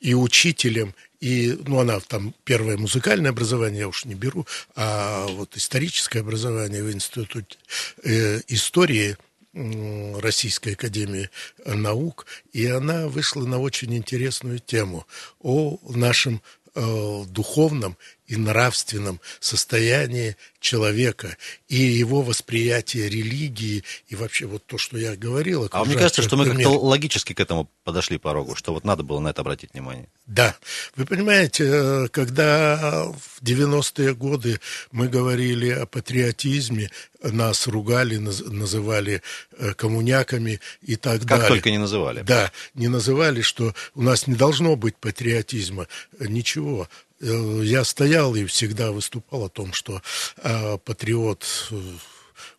и 0.00 0.14
учителем, 0.14 0.94
и, 1.22 1.56
ну, 1.66 1.78
она 1.78 2.00
там 2.00 2.34
первое 2.42 2.76
музыкальное 2.76 3.30
образование, 3.30 3.82
я 3.82 3.88
уж 3.88 4.04
не 4.04 4.16
беру, 4.16 4.44
а 4.74 5.28
вот 5.28 5.56
историческое 5.56 6.18
образование 6.18 6.82
в 6.82 6.90
Институте 6.90 7.58
э, 8.02 8.40
истории 8.48 9.16
Российской 9.54 10.72
Академии 10.72 11.30
Наук, 11.64 12.26
и 12.52 12.66
она 12.66 13.06
вышла 13.06 13.44
на 13.46 13.60
очень 13.60 13.94
интересную 13.94 14.58
тему 14.58 15.06
о 15.38 15.78
нашем 15.94 16.42
э, 16.74 17.24
духовном 17.28 17.96
и 18.26 18.36
нравственном 18.36 19.20
состоянии 19.40 20.36
человека 20.60 21.36
и 21.68 21.76
его 21.76 22.22
восприятие 22.22 23.08
религии 23.08 23.84
и 24.08 24.16
вообще 24.16 24.46
вот 24.46 24.64
то, 24.64 24.78
что 24.78 24.96
я 24.96 25.16
говорил. 25.16 25.68
А 25.72 25.84
мне 25.84 25.96
кажется, 25.96 26.22
что 26.22 26.36
мы 26.36 26.46
как-то 26.46 26.70
логически 26.70 27.32
к 27.34 27.40
этому 27.40 27.68
подошли 27.84 28.18
порогу, 28.18 28.54
что 28.54 28.72
вот 28.72 28.84
надо 28.84 29.02
было 29.02 29.18
на 29.18 29.28
это 29.28 29.42
обратить 29.42 29.72
внимание. 29.72 30.08
Да. 30.26 30.56
Вы 30.94 31.04
понимаете, 31.04 31.64
э, 31.66 32.08
когда 32.08 33.12
в 33.12 33.42
90-е 33.42 34.14
годы 34.14 34.60
мы 34.92 35.08
говорили 35.08 35.70
о 35.70 35.86
патриотизме, 35.86 36.90
нас 37.22 37.66
ругали, 37.66 38.16
называли 38.16 39.22
э, 39.58 39.74
коммуняками 39.74 40.60
и 40.80 40.96
так 40.96 41.20
как 41.20 41.24
далее. 41.24 41.42
Как 41.42 41.48
только 41.48 41.70
не 41.70 41.78
называли. 41.78 42.22
Да, 42.22 42.52
не 42.74 42.88
называли, 42.88 43.42
что 43.42 43.74
у 43.94 44.02
нас 44.02 44.26
не 44.26 44.34
должно 44.34 44.76
быть 44.76 44.96
патриотизма. 44.96 45.86
Ничего. 46.18 46.88
Э, 47.22 47.60
я 47.64 47.84
стоял 47.84 48.34
и 48.34 48.44
всегда 48.44 48.90
выступал 48.90 49.44
о 49.44 49.48
том, 49.48 49.72
что 49.72 50.02
э, 50.38 50.78
патриот 50.84 51.68
э, 51.70 51.80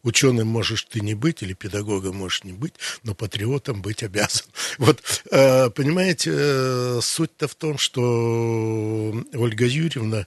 ученым 0.04 0.48
можешь 0.48 0.84
ты 0.84 1.02
не 1.02 1.14
быть, 1.14 1.44
или 1.44 1.54
педагогом 1.54 2.16
можешь 2.16 2.46
не 2.46 2.54
быть, 2.54 2.74
но 3.04 3.14
патриотом 3.14 3.82
быть 3.82 4.04
обязан. 4.04 4.46
Вот, 4.78 5.04
понимаете, 5.30 7.00
суть-то 7.02 7.48
в 7.48 7.56
том, 7.56 7.78
что 7.78 9.14
Ольга 9.34 9.66
Юрьевна 9.66 10.26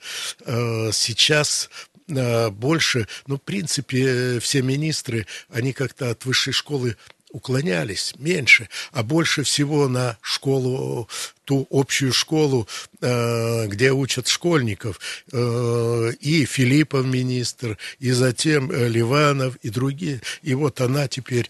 сейчас 0.93 1.69
больше, 2.07 3.09
ну, 3.27 3.37
в 3.37 3.43
принципе, 3.43 4.39
все 4.39 4.63
министры, 4.63 5.27
они 5.51 5.73
как-то 5.73 6.11
от 6.11 6.25
высшей 6.25 6.53
школы 6.53 6.97
уклонялись 7.37 8.15
меньше, 8.19 8.69
а 8.93 9.03
больше 9.03 9.43
всего 9.43 9.89
на 9.89 10.17
школу 10.23 11.07
ту 11.45 11.67
общую 11.71 12.13
школу, 12.13 12.67
э, 13.01 13.67
где 13.69 13.93
учат 13.93 14.27
школьников, 14.27 14.99
э, 15.33 16.13
и 16.19 16.45
Филиппов 16.45 17.07
министр, 17.07 17.79
и 18.01 18.11
затем 18.11 18.73
э, 18.73 18.89
Ливанов, 18.89 19.55
и 19.63 19.71
другие. 19.71 20.21
И 20.43 20.55
вот 20.55 20.81
она 20.81 21.07
теперь 21.09 21.49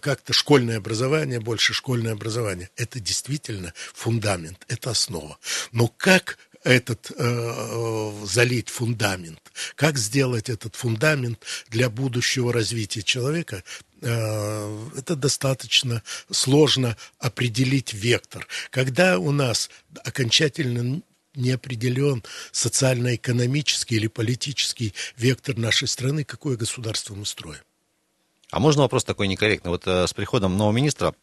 как-то 0.00 0.32
школьное 0.32 0.78
образование, 0.78 1.40
больше 1.40 1.72
школьное 1.72 2.12
образование. 2.12 2.68
Это 2.76 2.98
действительно 2.98 3.72
фундамент, 3.94 4.64
это 4.68 4.90
основа. 4.90 5.38
Но 5.70 5.86
как 5.86 6.38
этот 6.64 7.12
э, 7.16 8.12
залить 8.24 8.68
фундамент, 8.68 9.40
как 9.74 9.96
сделать 9.96 10.48
этот 10.48 10.74
фундамент 10.74 11.38
для 11.70 11.88
будущего 11.88 12.52
развития 12.52 13.02
человека, 13.02 13.62
это 14.00 15.16
достаточно 15.16 16.02
сложно 16.30 16.96
определить 17.18 17.92
вектор. 17.92 18.46
Когда 18.70 19.18
у 19.18 19.32
нас 19.32 19.70
окончательно 20.04 21.02
не 21.34 21.52
определен 21.52 22.22
социально-экономический 22.52 23.96
или 23.96 24.08
политический 24.08 24.94
вектор 25.16 25.56
нашей 25.56 25.88
страны, 25.88 26.24
какое 26.24 26.56
государство 26.56 27.14
мы 27.14 27.24
строим. 27.24 27.60
А 28.50 28.60
можно 28.60 28.82
вопрос 28.82 29.04
такой 29.04 29.28
некорректный? 29.28 29.70
Вот 29.70 29.86
э, 29.86 30.06
с 30.06 30.14
приходом 30.14 30.56
нового 30.56 30.72
министра 30.72 31.14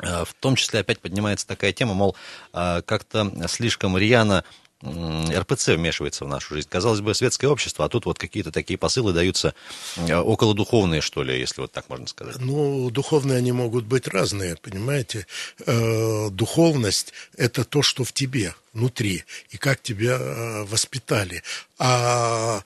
э, 0.00 0.24
в 0.24 0.34
том 0.34 0.56
числе 0.56 0.80
опять 0.80 1.00
поднимается 1.00 1.46
такая 1.46 1.72
тема, 1.72 1.94
мол, 1.94 2.16
э, 2.52 2.82
как-то 2.84 3.48
слишком 3.48 3.96
рьяно 3.96 4.44
РПЦ 4.82 5.68
вмешивается 5.68 6.24
в 6.24 6.28
нашу 6.28 6.54
жизнь. 6.54 6.68
Казалось 6.68 7.00
бы, 7.00 7.14
светское 7.14 7.48
общество, 7.48 7.84
а 7.84 7.88
тут 7.88 8.04
вот 8.06 8.18
какие-то 8.18 8.50
такие 8.50 8.78
посылы 8.78 9.12
даются 9.12 9.54
э, 9.96 10.14
около 10.14 10.54
духовные, 10.54 11.00
что 11.00 11.22
ли, 11.22 11.38
если 11.38 11.60
вот 11.60 11.72
так 11.72 11.88
можно 11.88 12.06
сказать. 12.06 12.36
Ну, 12.38 12.90
духовные 12.90 13.38
они 13.38 13.52
могут 13.52 13.84
быть 13.84 14.08
разные, 14.08 14.56
понимаете. 14.56 15.26
Э, 15.66 16.30
духовность– 16.30 17.12
это 17.36 17.64
то, 17.64 17.82
что 17.82 18.04
в 18.04 18.12
тебе, 18.12 18.54
внутри, 18.72 19.24
и 19.50 19.56
как 19.56 19.80
тебя 19.80 20.18
э, 20.18 20.64
воспитали. 20.64 21.42
А 21.78 22.62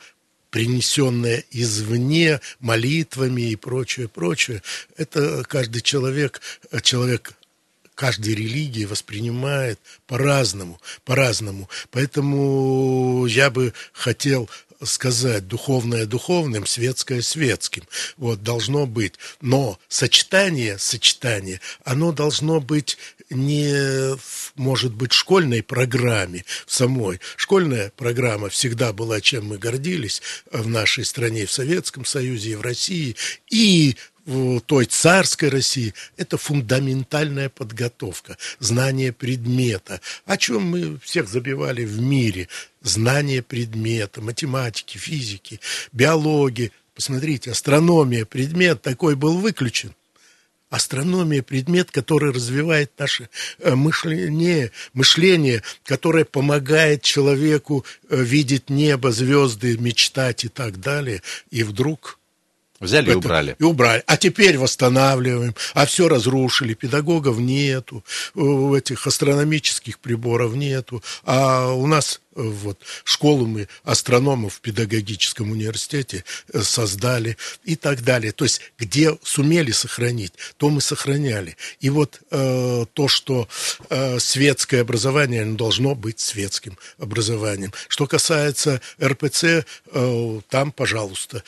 принесенное 0.50 1.44
извне 1.50 2.40
молитвами 2.61 3.42
и 3.42 3.56
прочее, 3.56 4.08
прочее, 4.08 4.62
это 4.96 5.44
каждый 5.46 5.82
человек, 5.82 6.40
человек 6.82 7.35
каждой 7.96 8.34
религии 8.34 8.84
воспринимает 8.84 9.80
по-разному, 10.06 10.80
по-разному. 11.04 11.68
Поэтому 11.90 13.26
я 13.26 13.50
бы 13.50 13.72
хотел 13.92 14.48
сказать 14.84 15.48
духовное 15.48 16.06
духовным, 16.06 16.66
светское 16.66 17.22
светским. 17.22 17.84
Вот, 18.18 18.42
должно 18.42 18.86
быть. 18.86 19.14
Но 19.40 19.78
сочетание, 19.88 20.78
сочетание, 20.78 21.60
оно 21.84 22.12
должно 22.12 22.60
быть 22.60 22.98
не, 23.30 24.16
может 24.54 24.92
быть, 24.92 25.12
в 25.12 25.16
школьной 25.16 25.62
программе 25.62 26.44
в 26.66 26.72
самой. 26.72 27.20
Школьная 27.36 27.90
программа 27.96 28.50
всегда 28.50 28.92
была, 28.92 29.20
чем 29.20 29.46
мы 29.46 29.58
гордились 29.58 30.22
в 30.52 30.68
нашей 30.68 31.04
стране, 31.04 31.46
в 31.46 31.52
Советском 31.52 32.04
Союзе, 32.04 32.52
и 32.52 32.56
в 32.56 32.60
России. 32.60 33.16
И 33.50 33.96
в 34.15 34.15
той 34.66 34.87
царской 34.87 35.49
России, 35.49 35.95
это 36.16 36.37
фундаментальная 36.37 37.49
подготовка, 37.49 38.37
знание 38.59 39.12
предмета, 39.12 40.00
о 40.25 40.37
чем 40.37 40.62
мы 40.62 40.99
всех 40.99 41.28
забивали 41.28 41.85
в 41.85 42.00
мире. 42.00 42.49
Знание 42.83 43.42
предмета, 43.42 44.21
математики, 44.21 44.99
физики, 44.99 45.61
биологии. 45.92 46.73
Посмотрите, 46.95 47.50
астрономия, 47.50 48.25
предмет 48.25 48.83
такой 48.83 49.16
был 49.16 49.38
выключен. 49.38 49.92
Астрономия– 50.68 51.42
предмет, 51.45 51.92
который 51.92 52.33
развивает 52.33 52.90
наше 52.99 53.28
э, 53.61 53.76
мышление, 53.76 54.73
мышление, 54.95 55.62
которое 55.85 56.25
помогает 56.25 57.02
человеку 57.02 57.85
э, 58.09 58.21
видеть 58.21 58.68
небо, 58.68 59.12
звезды, 59.12 59.78
мечтать 59.78 60.45
и 60.45 60.49
так 60.49 60.80
далее. 60.80 61.23
И 61.50 61.62
вдруг 61.62 62.18
Взяли 62.80 63.06
это, 63.06 63.12
и 63.12 63.16
убрали. 63.16 63.56
И 63.59 63.64
убрали. 63.64 64.02
А 64.06 64.16
теперь 64.16 64.59
восстанавливаем. 64.59 65.54
А 65.75 65.87
все 65.87 66.09
разрушили. 66.09 66.75
Педагогов 66.75 67.38
нету. 67.38 68.04
Этих 68.35 69.06
астрономических 69.06 69.99
приборов 69.99 70.54
нету. 70.54 71.02
А 71.25 71.73
у 71.73 71.86
нас 71.86 72.21
э, 72.34 72.43
вот 72.43 72.78
школу 73.04 73.47
мы 73.47 73.69
астрономов 73.84 74.54
в 74.54 74.60
педагогическом 74.60 75.50
университете 75.52 76.25
э, 76.52 76.60
создали 76.60 77.39
и 77.65 77.76
так 77.76 78.02
далее. 78.02 78.32
То 78.32 78.45
есть 78.45 78.60
где 78.78 79.17
сумели 79.23 79.71
сохранить, 79.71 80.34
то 80.58 80.69
мы 80.69 80.82
сохраняли. 80.82 81.56
И 81.80 81.89
вот 81.89 82.21
э, 82.30 82.84
то, 82.93 83.08
что 83.08 83.49
э, 83.89 84.19
светское 84.19 84.82
образование 84.82 85.43
оно 85.43 85.56
должно 85.56 85.95
быть 85.95 86.21
светским 86.21 86.76
образованием. 86.99 87.73
Что 87.89 88.06
касается 88.06 88.82
РПЦ, 89.02 89.65
э, 89.93 90.41
там, 90.50 90.73
пожалуйста, 90.73 91.43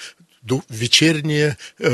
вечерние, 0.69 1.57
э, 1.79 1.89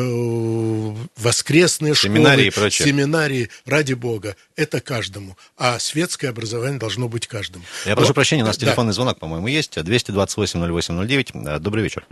воскресные 1.17 1.95
семинарии 1.95 2.51
школы, 2.51 2.67
и 2.67 2.71
прочее. 2.71 2.89
семинарии, 2.89 3.51
ради 3.67 3.95
бога, 3.95 4.37
это 4.57 4.81
каждому. 4.81 5.37
А 5.59 5.79
светское 5.79 6.31
образование 6.31 6.79
должно 6.79 7.09
быть 7.09 7.27
каждому. 7.27 7.65
Я 7.85 7.93
Но, 7.93 7.97
прошу 7.97 8.15
прощения, 8.15 8.43
у 8.43 8.47
нас 8.47 8.59
да. 8.59 8.67
телефонный 8.67 8.93
звонок, 8.93 9.19
по-моему, 9.19 9.47
есть. 9.49 9.77
228-08-09. 9.79 11.59
Добрый 11.59 11.83
вечер. 11.83 12.07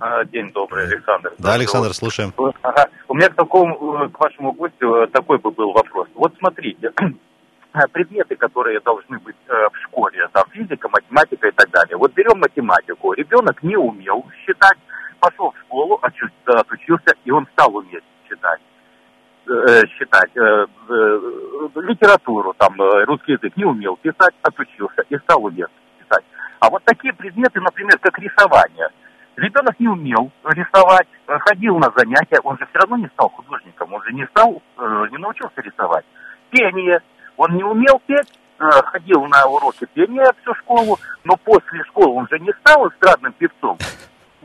А, 0.00 0.24
день 0.24 0.50
добрый, 0.52 0.84
Александр. 0.86 1.32
Да, 1.38 1.54
Александр, 1.54 1.94
слушаем. 1.94 2.34
Ага. 2.62 2.88
У 3.08 3.14
меня 3.14 3.28
к, 3.28 3.34
такому, 3.36 4.10
к 4.10 4.20
вашему 4.20 4.52
гостю 4.52 5.06
такой 5.12 5.38
бы 5.38 5.50
был 5.50 5.72
вопрос. 5.72 6.08
Вот 6.14 6.34
смотрите, 6.38 6.92
предметы, 7.92 8.36
которые 8.36 8.80
должны 8.80 9.18
быть 9.20 9.36
э, 9.48 9.52
в 9.72 9.76
школе, 9.84 10.28
там 10.32 10.44
физика, 10.52 10.88
математика 10.88 11.48
и 11.48 11.52
так 11.52 11.70
далее. 11.70 11.96
Вот 11.96 12.12
берем 12.12 12.38
математику. 12.38 13.12
Ребенок 13.12 13.62
не 13.62 13.76
умел 13.76 14.24
считать, 14.44 14.78
пошел 15.24 15.50
в 15.50 15.58
школу, 15.60 16.00
отучился, 16.02 17.14
и 17.24 17.30
он 17.30 17.46
стал 17.52 17.74
уметь 17.74 18.04
читать 18.28 18.60
э, 19.46 19.86
считать, 19.96 20.30
э, 20.36 20.66
э, 20.88 21.20
литературу, 21.76 22.54
там, 22.58 22.80
э, 22.80 23.04
русский 23.04 23.32
язык 23.32 23.56
не 23.56 23.64
умел 23.64 23.96
писать, 23.96 24.34
отучился 24.42 25.02
и 25.08 25.16
стал 25.18 25.44
уметь 25.44 25.66
писать. 25.98 26.24
А 26.60 26.70
вот 26.70 26.82
такие 26.84 27.12
предметы, 27.12 27.60
например, 27.60 27.98
как 27.98 28.18
рисование. 28.18 28.88
Ребенок 29.36 29.78
не 29.80 29.88
умел 29.88 30.30
рисовать, 30.44 31.08
ходил 31.26 31.78
на 31.78 31.90
занятия, 31.96 32.38
он 32.44 32.56
же 32.56 32.66
все 32.66 32.78
равно 32.78 32.96
не 32.98 33.08
стал 33.08 33.28
художником, 33.30 33.92
он 33.92 34.02
же 34.04 34.12
не 34.12 34.26
стал, 34.26 34.62
э, 34.78 35.06
не 35.10 35.18
научился 35.18 35.60
рисовать. 35.60 36.04
Пение, 36.50 37.00
он 37.36 37.56
не 37.56 37.64
умел 37.64 38.00
петь, 38.06 38.32
э, 38.60 38.64
ходил 38.84 39.24
на 39.26 39.44
уроки 39.46 39.86
пения 39.92 40.32
всю 40.40 40.54
школу, 40.54 40.98
но 41.24 41.36
после 41.36 41.82
школы 41.84 42.14
он 42.14 42.28
же 42.28 42.38
не 42.38 42.52
стал 42.60 42.88
эстрадным 42.88 43.32
певцом. 43.32 43.76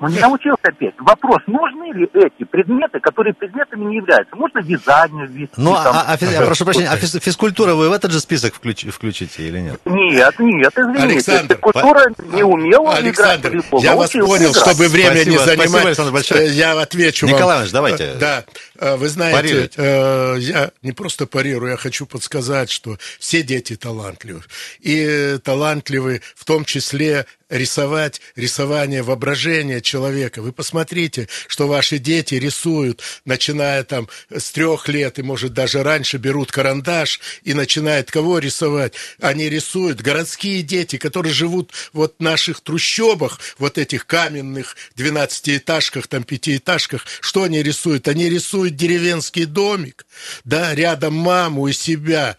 Он 0.01 0.11
не 0.11 0.19
научился 0.19 0.71
петь. 0.77 0.95
Вопрос, 0.99 1.39
нужны 1.47 1.91
ли 1.93 2.09
эти 2.13 2.43
предметы, 2.45 2.99
которые 2.99 3.33
предметами 3.33 3.85
не 3.85 3.97
являются? 3.97 4.35
Можно 4.35 4.59
вязание 4.59 5.27
ввести? 5.27 5.53
Ну, 5.57 5.73
там... 5.73 5.95
а, 5.95 6.17
а, 6.19 6.25
я 6.25 6.41
прошу 6.41 6.63
прощения, 6.63 6.89
а 6.89 6.97
физкультура 6.97 7.73
вы 7.73 7.89
в 7.89 7.91
этот 7.91 8.11
же 8.11 8.19
список 8.19 8.55
включ, 8.55 8.85
включите 8.85 9.43
или 9.43 9.59
нет? 9.59 9.81
Нет, 9.85 10.39
нет, 10.39 10.73
извините. 10.75 11.03
Александр, 11.03 11.55
физкультура 11.55 12.03
по... 12.15 12.21
не 12.35 12.43
умела 12.43 12.95
Александр, 12.95 13.49
играть 13.49 13.71
в 13.71 13.83
я 13.83 13.95
вас 13.95 14.11
понял, 14.11 14.51
играть. 14.51 14.55
чтобы 14.55 14.87
время 14.87 15.11
спасибо, 15.11 15.31
не 15.31 15.37
занимать. 15.37 15.69
Спасибо, 15.69 15.87
Александр, 15.87 16.11
большое. 16.13 16.47
Э, 16.47 16.51
я 16.51 16.79
отвечу 16.79 17.25
Николай 17.25 17.41
вам. 17.41 17.49
Иванович, 17.49 17.71
давайте. 17.71 18.03
Э, 18.03 18.15
да, 18.15 18.43
э, 18.79 18.95
вы 18.95 19.09
знаете, 19.09 19.37
Парируйте. 19.37 20.45
я 20.45 20.71
не 20.81 20.91
просто 20.93 21.25
парирую, 21.25 21.71
я 21.71 21.77
хочу 21.77 22.05
подсказать, 22.05 22.69
что 22.69 22.97
все 23.19 23.43
дети 23.43 23.75
талантливы. 23.75 24.41
И 24.79 25.37
талантливы 25.43 26.21
в 26.35 26.45
том 26.45 26.63
числе 26.63 27.25
рисовать 27.49 28.21
рисование 28.35 29.01
воображения 29.01 29.81
человека. 29.81 30.41
Вы 30.41 30.51
посмотрите, 30.51 31.27
что 31.47 31.67
ваши 31.67 31.97
дети 31.97 32.35
рисуют, 32.35 33.01
начиная 33.25 33.83
там 33.83 34.07
с 34.29 34.51
трех 34.51 34.87
лет 34.87 35.19
и, 35.19 35.23
может, 35.23 35.53
даже 35.53 35.83
раньше 35.83 36.17
берут 36.17 36.51
карандаш 36.51 37.19
и 37.43 37.53
начинают 37.53 38.11
кого 38.11 38.39
рисовать? 38.39 38.93
Они 39.19 39.49
рисуют 39.49 40.01
городские 40.01 40.61
дети, 40.61 40.97
которые 40.97 41.33
живут 41.33 41.73
вот 41.93 42.15
в 42.19 42.23
наших 42.23 42.61
трущобах, 42.61 43.39
вот 43.57 43.77
этих 43.77 44.05
каменных 44.05 44.75
двенадцатиэтажках, 44.95 46.07
там 46.07 46.23
пятиэтажках. 46.23 47.05
Что 47.21 47.43
они 47.43 47.63
рисуют? 47.63 48.07
Они 48.07 48.29
рисуют 48.29 48.75
деревенский 48.75 49.45
домик, 49.45 50.05
да, 50.43 50.75
рядом 50.75 51.15
маму 51.15 51.67
и 51.67 51.73
себя. 51.73 52.37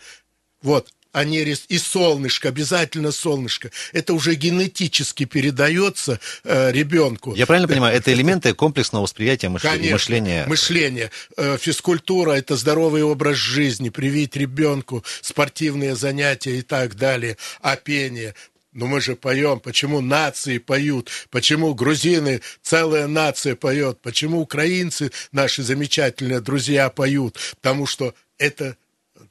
Вот, 0.63 0.89
а 1.13 1.25
не 1.25 1.45
рис... 1.45 1.65
и 1.69 1.79
солнышко, 1.79 2.49
обязательно 2.49 3.13
солнышко. 3.13 3.71
Это 3.93 4.15
уже 4.15 4.35
генетически 4.35 5.25
передается 5.25 6.21
э, 6.45 6.73
ребенку. 6.73 7.35
Я 7.35 7.47
правильно 7.47 7.69
понимаю, 7.69 7.97
это 7.97 8.13
элементы 8.13 8.55
комплексного 8.55 9.03
восприятия 9.03 9.49
мыш... 9.49 9.63
Конечно, 9.63 9.93
мышления? 9.93 10.47
мышление. 10.47 11.11
Э, 11.37 11.57
физкультура– 11.61 12.33
это 12.33 12.57
здоровый 12.57 13.03
образ 13.03 13.37
жизни, 13.37 13.89
привить 13.89 14.37
ребенку 14.37 15.05
спортивные 15.21 15.97
занятия 15.97 16.59
и 16.59 16.63
так 16.63 16.97
далее, 16.97 17.37
а 17.61 17.77
пение 17.77 18.35
но 18.73 18.87
мы 18.87 19.01
же 19.01 19.17
поем, 19.17 19.59
почему 19.59 20.01
нации 20.01 20.59
поют, 20.59 21.11
почему 21.31 21.75
грузины, 21.75 22.41
целая 22.63 23.07
нация 23.09 23.57
поет, 23.57 24.01
почему 24.01 24.41
украинцы, 24.41 25.11
наши 25.33 25.63
замечательные 25.63 26.41
друзья, 26.41 26.89
поют, 26.89 27.37
потому 27.61 27.87
что 27.87 28.15
это 28.39 28.77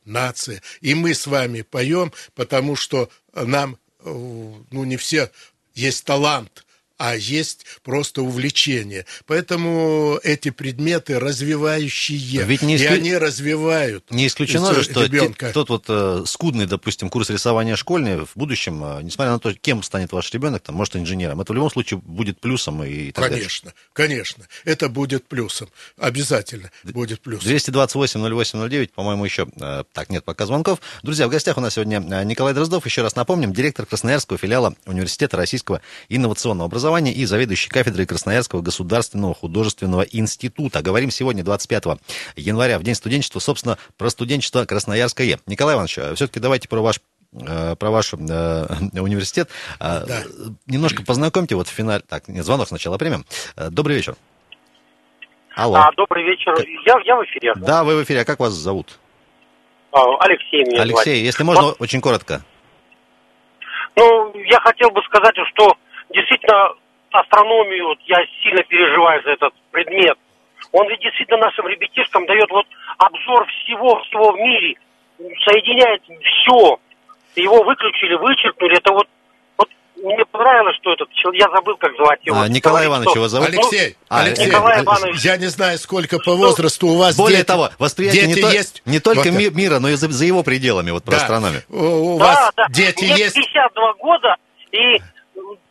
нация. 0.10 0.62
И 0.82 0.94
мы 0.96 1.14
с 1.14 1.28
вами 1.28 1.62
поем, 1.62 2.12
потому 2.36 2.76
что 2.76 3.10
нам, 3.34 3.78
э, 4.00 4.10
ну, 4.10 4.84
не 4.84 4.98
все, 4.98 5.32
есть 5.74 6.04
талант– 6.06 6.66
а 7.00 7.16
есть 7.16 7.66
просто 7.82 8.22
увлечение. 8.22 9.06
Поэтому 9.26 10.20
эти 10.22 10.50
предметы 10.50 11.18
развивающие, 11.18 12.44
Ведь 12.44 12.62
не 12.62 12.76
исклю... 12.76 12.90
и 12.90 12.94
они 12.94 13.18
развивают 13.18 14.12
Не 14.12 14.28
исключено 14.28 14.74
же, 14.74 14.84
что 14.84 15.06
ребенка. 15.06 15.52
тот 15.54 15.70
вот 15.70 15.86
э, 15.88 16.24
скудный, 16.28 16.66
допустим, 16.66 17.10
курс 17.10 17.30
рисования 17.30 17.78
школьный 17.78 18.26
в 18.26 18.32
будущем, 18.36 18.84
э, 18.84 19.04
несмотря 19.04 19.32
на 19.32 19.40
то, 19.40 19.54
кем 19.54 19.82
станет 19.82 20.12
ваш 20.12 20.32
ребенок, 20.34 20.62
там, 20.62 20.76
может, 20.76 20.98
инженером, 20.98 21.40
это 21.40 21.54
в 21.54 21.56
любом 21.56 21.72
случае 21.72 22.02
будет 22.02 22.42
плюсом 22.42 22.84
и 22.84 23.14
так 23.14 23.30
Конечно, 23.30 23.72
дальше. 23.72 23.78
конечно, 23.94 24.48
это 24.66 24.90
будет 24.90 25.26
плюсом, 25.26 25.70
обязательно 25.98 26.70
будет 26.84 27.22
плюсом. 27.22 27.50
228-08-09, 27.50 28.90
по-моему, 28.94 29.24
еще, 29.24 29.48
э, 29.56 29.86
так, 29.94 30.10
нет 30.10 30.26
пока 30.26 30.46
звонков. 30.46 30.80
Друзья, 31.02 31.28
в 31.28 31.32
гостях 31.32 31.58
у 31.58 31.62
нас 31.62 31.76
сегодня 31.76 32.02
э, 32.02 32.26
Николай 32.26 32.54
Дроздов, 32.54 32.86
еще 32.86 33.04
раз 33.04 33.16
напомним, 33.16 33.54
директор 33.54 33.86
Красноярского 33.86 34.38
филиала 34.38 34.76
Университета 34.86 35.38
Российского 35.38 35.80
инновационного 36.10 36.66
образования 36.66 36.89
образования 36.90 37.14
и 37.14 37.26
заведующий 37.26 37.70
кафедрой 37.70 38.08
Красноярского 38.08 38.62
государственного 38.62 39.36
художественного 39.36 40.02
института. 40.02 40.82
Говорим 40.82 41.12
сегодня, 41.12 41.44
25 41.44 42.00
января, 42.36 42.80
в 42.80 42.84
День 42.84 42.96
студенчества, 42.96 43.40
собственно, 43.40 43.78
про 43.98 44.10
студенчество 44.10 44.66
Красноярское. 44.66 45.40
Николай 45.46 45.76
Иванович, 45.76 46.00
а 46.00 46.16
все-таки 46.16 46.40
давайте 46.40 46.68
про 46.68 46.82
ваш 46.82 47.00
э, 47.34 47.76
про 47.76 47.92
ваш 47.92 48.14
э, 48.14 48.18
университет. 49.00 49.50
А, 49.80 50.04
да. 50.06 50.24
Немножко 50.66 51.04
познакомьте 51.06 51.56
вот 51.56 51.68
в 51.68 51.72
финале. 51.72 52.02
Так, 52.08 52.28
нет, 52.28 52.44
звонок 52.44 52.68
сначала 52.68 52.98
примем. 52.98 53.24
Э, 53.56 53.70
добрый 53.70 53.96
вечер. 53.96 54.16
Алло. 55.56 55.76
А, 55.76 55.92
добрый 55.96 56.24
вечер. 56.24 56.54
Я, 56.88 56.96
я 57.06 57.16
в 57.18 57.24
эфире. 57.26 57.54
Да, 57.56 57.84
вы 57.84 57.98
в 57.98 58.04
эфире. 58.04 58.22
А 58.22 58.26
как 58.26 58.40
вас 58.40 58.54
зовут? 58.54 58.98
А, 59.92 60.02
Алексей 60.22 60.64
меня 60.66 60.82
Алексей, 60.82 61.16
звать. 61.16 61.26
если 61.26 61.44
можно, 61.44 61.64
вот. 61.64 61.76
очень 61.80 62.02
коротко. 62.02 62.42
Ну, 63.96 64.34
я 64.46 64.60
хотел 64.62 64.90
бы 64.90 65.02
сказать, 65.04 65.36
что 65.54 65.76
действительно 66.14 66.74
астрономию, 67.12 67.88
вот 67.88 68.00
я 68.06 68.18
сильно 68.44 68.64
переживаю 68.64 69.24
за 69.24 69.32
этот 69.32 69.54
предмет. 69.72 70.18
Он 70.72 70.88
ведь 70.88 71.02
действительно 71.02 71.40
нашим 71.40 71.68
ребятишкам 71.68 72.26
дает 72.26 72.50
вот 72.50 72.66
обзор 72.98 73.48
всего, 73.48 74.00
всего 74.04 74.32
в 74.32 74.38
мире, 74.38 74.76
соединяет 75.18 76.04
все. 76.04 76.80
Его 77.36 77.64
выключили, 77.64 78.16
вычеркнули. 78.16 78.78
Это 78.78 78.94
вот 78.94 79.08
мне 80.04 80.26
понравилось, 80.26 80.76
что 80.78 80.94
этот 80.94 81.12
человек, 81.14 81.42
я 81.42 81.50
забыл, 81.56 81.76
как 81.78 81.94
звать 81.96 82.20
его. 82.24 82.40
А, 82.40 82.48
Николай 82.48 82.86
Иванович 82.88 83.16
его 83.16 83.28
зовут? 83.28 83.50
Алексей, 83.50 83.98
ну, 84.10 84.18
Алексей, 84.18 84.46
Николай 84.48 84.84
Иванович. 84.84 85.22
я 85.22 85.38
не 85.38 85.48
знаю, 85.48 85.78
сколько 85.78 86.20
по 86.20 86.36
возрасту 86.36 86.88
у 86.88 86.98
вас 86.98 87.18
Более 87.18 87.40
дети, 87.40 87.48
того, 87.48 87.70
восприятие 87.80 88.28
дети 88.28 88.38
не, 88.38 88.42
то, 88.42 88.50
есть. 88.50 88.82
не 88.86 89.00
только 89.00 89.32
вот 89.32 89.54
мира, 89.54 89.80
но 89.80 89.90
и 89.90 89.96
за, 89.96 90.10
за 90.10 90.26
его 90.26 90.44
пределами, 90.44 90.92
вот 90.92 91.04
про 91.04 91.12
да. 91.12 91.18
астрономию. 91.18 91.64
У, 91.70 92.16
у 92.16 92.20
да, 92.20 92.26
вас 92.26 92.52
да. 92.56 92.68
дети 92.70 93.04
Мне 93.06 93.18
есть? 93.18 93.36
52 93.36 93.94
года, 93.96 94.36
и 94.72 95.02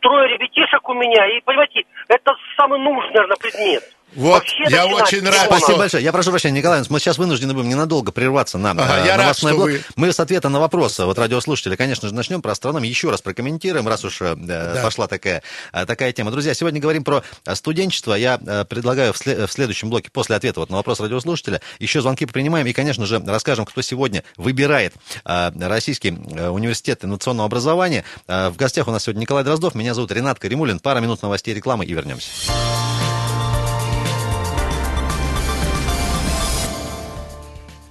трое 0.01 0.27
ребятишек 0.29 0.87
у 0.87 0.93
меня, 0.93 1.25
и, 1.27 1.41
понимаете, 1.41 1.83
это 2.07 2.33
самый 2.57 2.79
нужный, 2.79 3.13
наверное, 3.13 3.37
предмет. 3.37 3.83
Вот, 4.15 4.39
Вообще 4.39 4.63
я 4.69 4.87
очень 4.87 5.23
рад. 5.23 5.45
Спасибо 5.45 5.77
большое. 5.77 6.03
Я 6.03 6.11
прошу 6.11 6.31
прощения, 6.31 6.57
Николай 6.57 6.81
мы 6.89 6.99
сейчас 6.99 7.17
вынуждены 7.17 7.53
будем 7.53 7.69
ненадолго 7.69 8.11
прерваться 8.11 8.57
на 8.57 8.71
ага, 8.71 9.03
э, 9.03 9.05
я 9.05 9.17
рад, 9.17 9.37
что 9.37 9.49
блок. 9.49 9.69
Вы... 9.69 9.81
Мы 9.95 10.11
с 10.11 10.19
ответа 10.19 10.49
на 10.49 10.59
вопросы 10.59 11.05
вот 11.05 11.19
радиослушателя, 11.19 11.75
конечно 11.75 12.07
же, 12.07 12.15
начнем 12.15 12.41
про 12.41 12.51
астрономию. 12.51 12.89
Еще 12.89 13.11
раз 13.11 13.21
прокомментируем, 13.21 13.87
раз 13.87 14.03
уж 14.05 14.21
э, 14.21 14.35
да. 14.35 14.81
пошла 14.83 15.07
такая, 15.07 15.43
э, 15.73 15.85
такая 15.85 16.11
тема. 16.11 16.31
Друзья, 16.31 16.53
сегодня 16.53 16.81
говорим 16.81 17.03
про 17.03 17.23
студенчество. 17.53 18.13
Я 18.13 18.39
э, 18.43 18.65
предлагаю 18.65 19.13
в, 19.13 19.17
след, 19.17 19.47
в 19.47 19.51
следующем 19.51 19.89
блоке, 19.89 20.09
после 20.11 20.35
ответа 20.35 20.61
вот 20.61 20.69
на 20.69 20.77
вопрос 20.77 20.99
радиослушателя, 20.99 21.61
еще 21.79 22.01
звонки 22.01 22.25
принимаем 22.25 22.65
и, 22.65 22.73
конечно 22.73 23.05
же, 23.05 23.21
расскажем, 23.25 23.65
кто 23.65 23.81
сегодня 23.81 24.23
выбирает 24.37 24.93
э, 25.25 25.51
Российский 25.59 26.11
университет 26.11 27.05
инновационного 27.05 27.45
образования. 27.45 28.03
Э, 28.27 28.49
в 28.49 28.55
гостях 28.55 28.87
у 28.87 28.91
нас 28.91 29.03
сегодня 29.03 29.21
Николай 29.21 29.43
Дроздов, 29.43 29.75
меня 29.75 29.93
зовут 29.93 30.11
Ренат 30.11 30.39
Каримулин. 30.39 30.79
Пара 30.79 30.99
минут 30.99 31.21
новостей 31.21 31.53
рекламы 31.53 31.85
и 31.85 31.93
вернемся. 31.93 32.29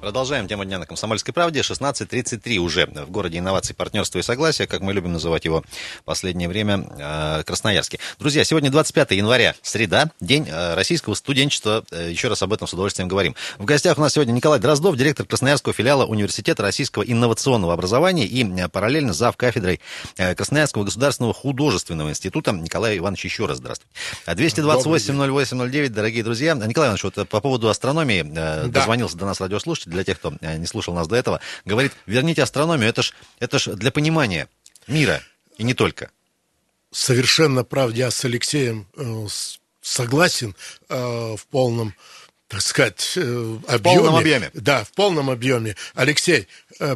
Продолжаем 0.09 0.49
тему 0.49 0.65
дня 0.65 0.79
на 0.79 0.87
Комсомольской 0.87 1.35
правде. 1.35 1.61
16.33 1.61 2.57
уже 2.57 2.87
в 2.87 3.11
городе 3.11 3.41
инноваций, 3.41 3.75
партнерства 3.75 4.19
и 4.19 4.23
согласия, 4.23 4.67
как 4.67 4.81
мы 4.81 4.95
любим 4.95 5.13
называть 5.13 5.45
его 5.45 5.63
в 6.01 6.05
последнее 6.05 6.49
время, 6.49 6.83
э, 6.99 7.43
Красноярске. 7.45 7.99
Друзья, 8.19 8.43
сегодня 8.43 8.71
25 8.71 9.11
января, 9.11 9.55
среда, 9.61 10.11
день 10.19 10.49
э, 10.49 10.75
российского 10.77 11.13
студенчества. 11.13 11.85
Э, 11.91 12.09
еще 12.11 12.29
раз 12.29 12.43
об 12.43 12.55
этом 12.55 12.67
с 12.67 12.73
удовольствием 12.73 13.07
говорим. 13.07 13.35
В 13.59 13.67
гостях 13.67 13.99
у 13.99 14.01
нас 14.01 14.15
сегодня 14.15 14.33
Николай 14.33 14.59
Дроздов, 14.59 14.97
директор 14.97 15.27
Красноярского 15.27 15.75
филиала 15.75 16.07
Университета 16.07 16.63
российского 16.63 17.03
инновационного 17.03 17.75
образования 17.75 18.25
и 18.25 18.67
параллельно 18.69 19.13
зав. 19.13 19.37
кафедрой 19.37 19.79
Красноярского 20.17 20.85
государственного 20.85 21.35
художественного 21.35 22.09
института. 22.09 22.53
Николай 22.53 22.97
Иванович, 22.97 23.27
еще 23.27 23.45
раз 23.45 23.59
здравствуйте. 23.59 23.93
228-08-09, 24.27 25.89
дорогие 25.91 26.25
друзья. 26.25 26.55
Николай 26.55 26.89
Иванович, 26.89 27.05
вот 27.05 27.29
по 27.29 27.43
поводу 27.43 27.69
астрономии 27.69 28.23
да. 28.23 28.65
дозвонился 28.69 29.19
до 29.19 29.27
нас 29.27 29.39
радиослушатель 29.43 29.98
для 29.99 30.05
тех, 30.05 30.19
кто 30.19 30.35
э, 30.41 30.57
не 30.57 30.67
слушал 30.67 30.95
нас 30.95 31.09
до 31.09 31.17
этого, 31.17 31.41
говорит, 31.65 31.93
верните 32.07 32.43
астрономию, 32.43 32.89
это 32.89 33.03
ж, 33.03 33.13
это 33.41 33.59
ж 33.59 33.75
для 33.75 33.91
понимания 33.91 34.49
мира, 34.87 35.23
и 35.57 35.65
не 35.65 35.75
только. 35.75 36.11
Совершенно 36.93 37.65
прав, 37.65 37.93
я 37.93 38.11
с 38.11 38.25
Алексеем 38.25 38.87
э, 38.97 39.27
согласен 39.83 40.55
э, 40.89 41.37
в 41.37 41.47
полном 41.51 41.95
так 42.47 42.63
сказать, 42.63 43.13
объеме. 43.15 43.61
В 43.67 43.83
полном 43.83 44.17
объеме. 44.17 44.51
Да, 44.55 44.83
в 44.83 44.93
полном 44.93 45.29
объеме. 45.29 45.77
Алексей, 45.95 46.49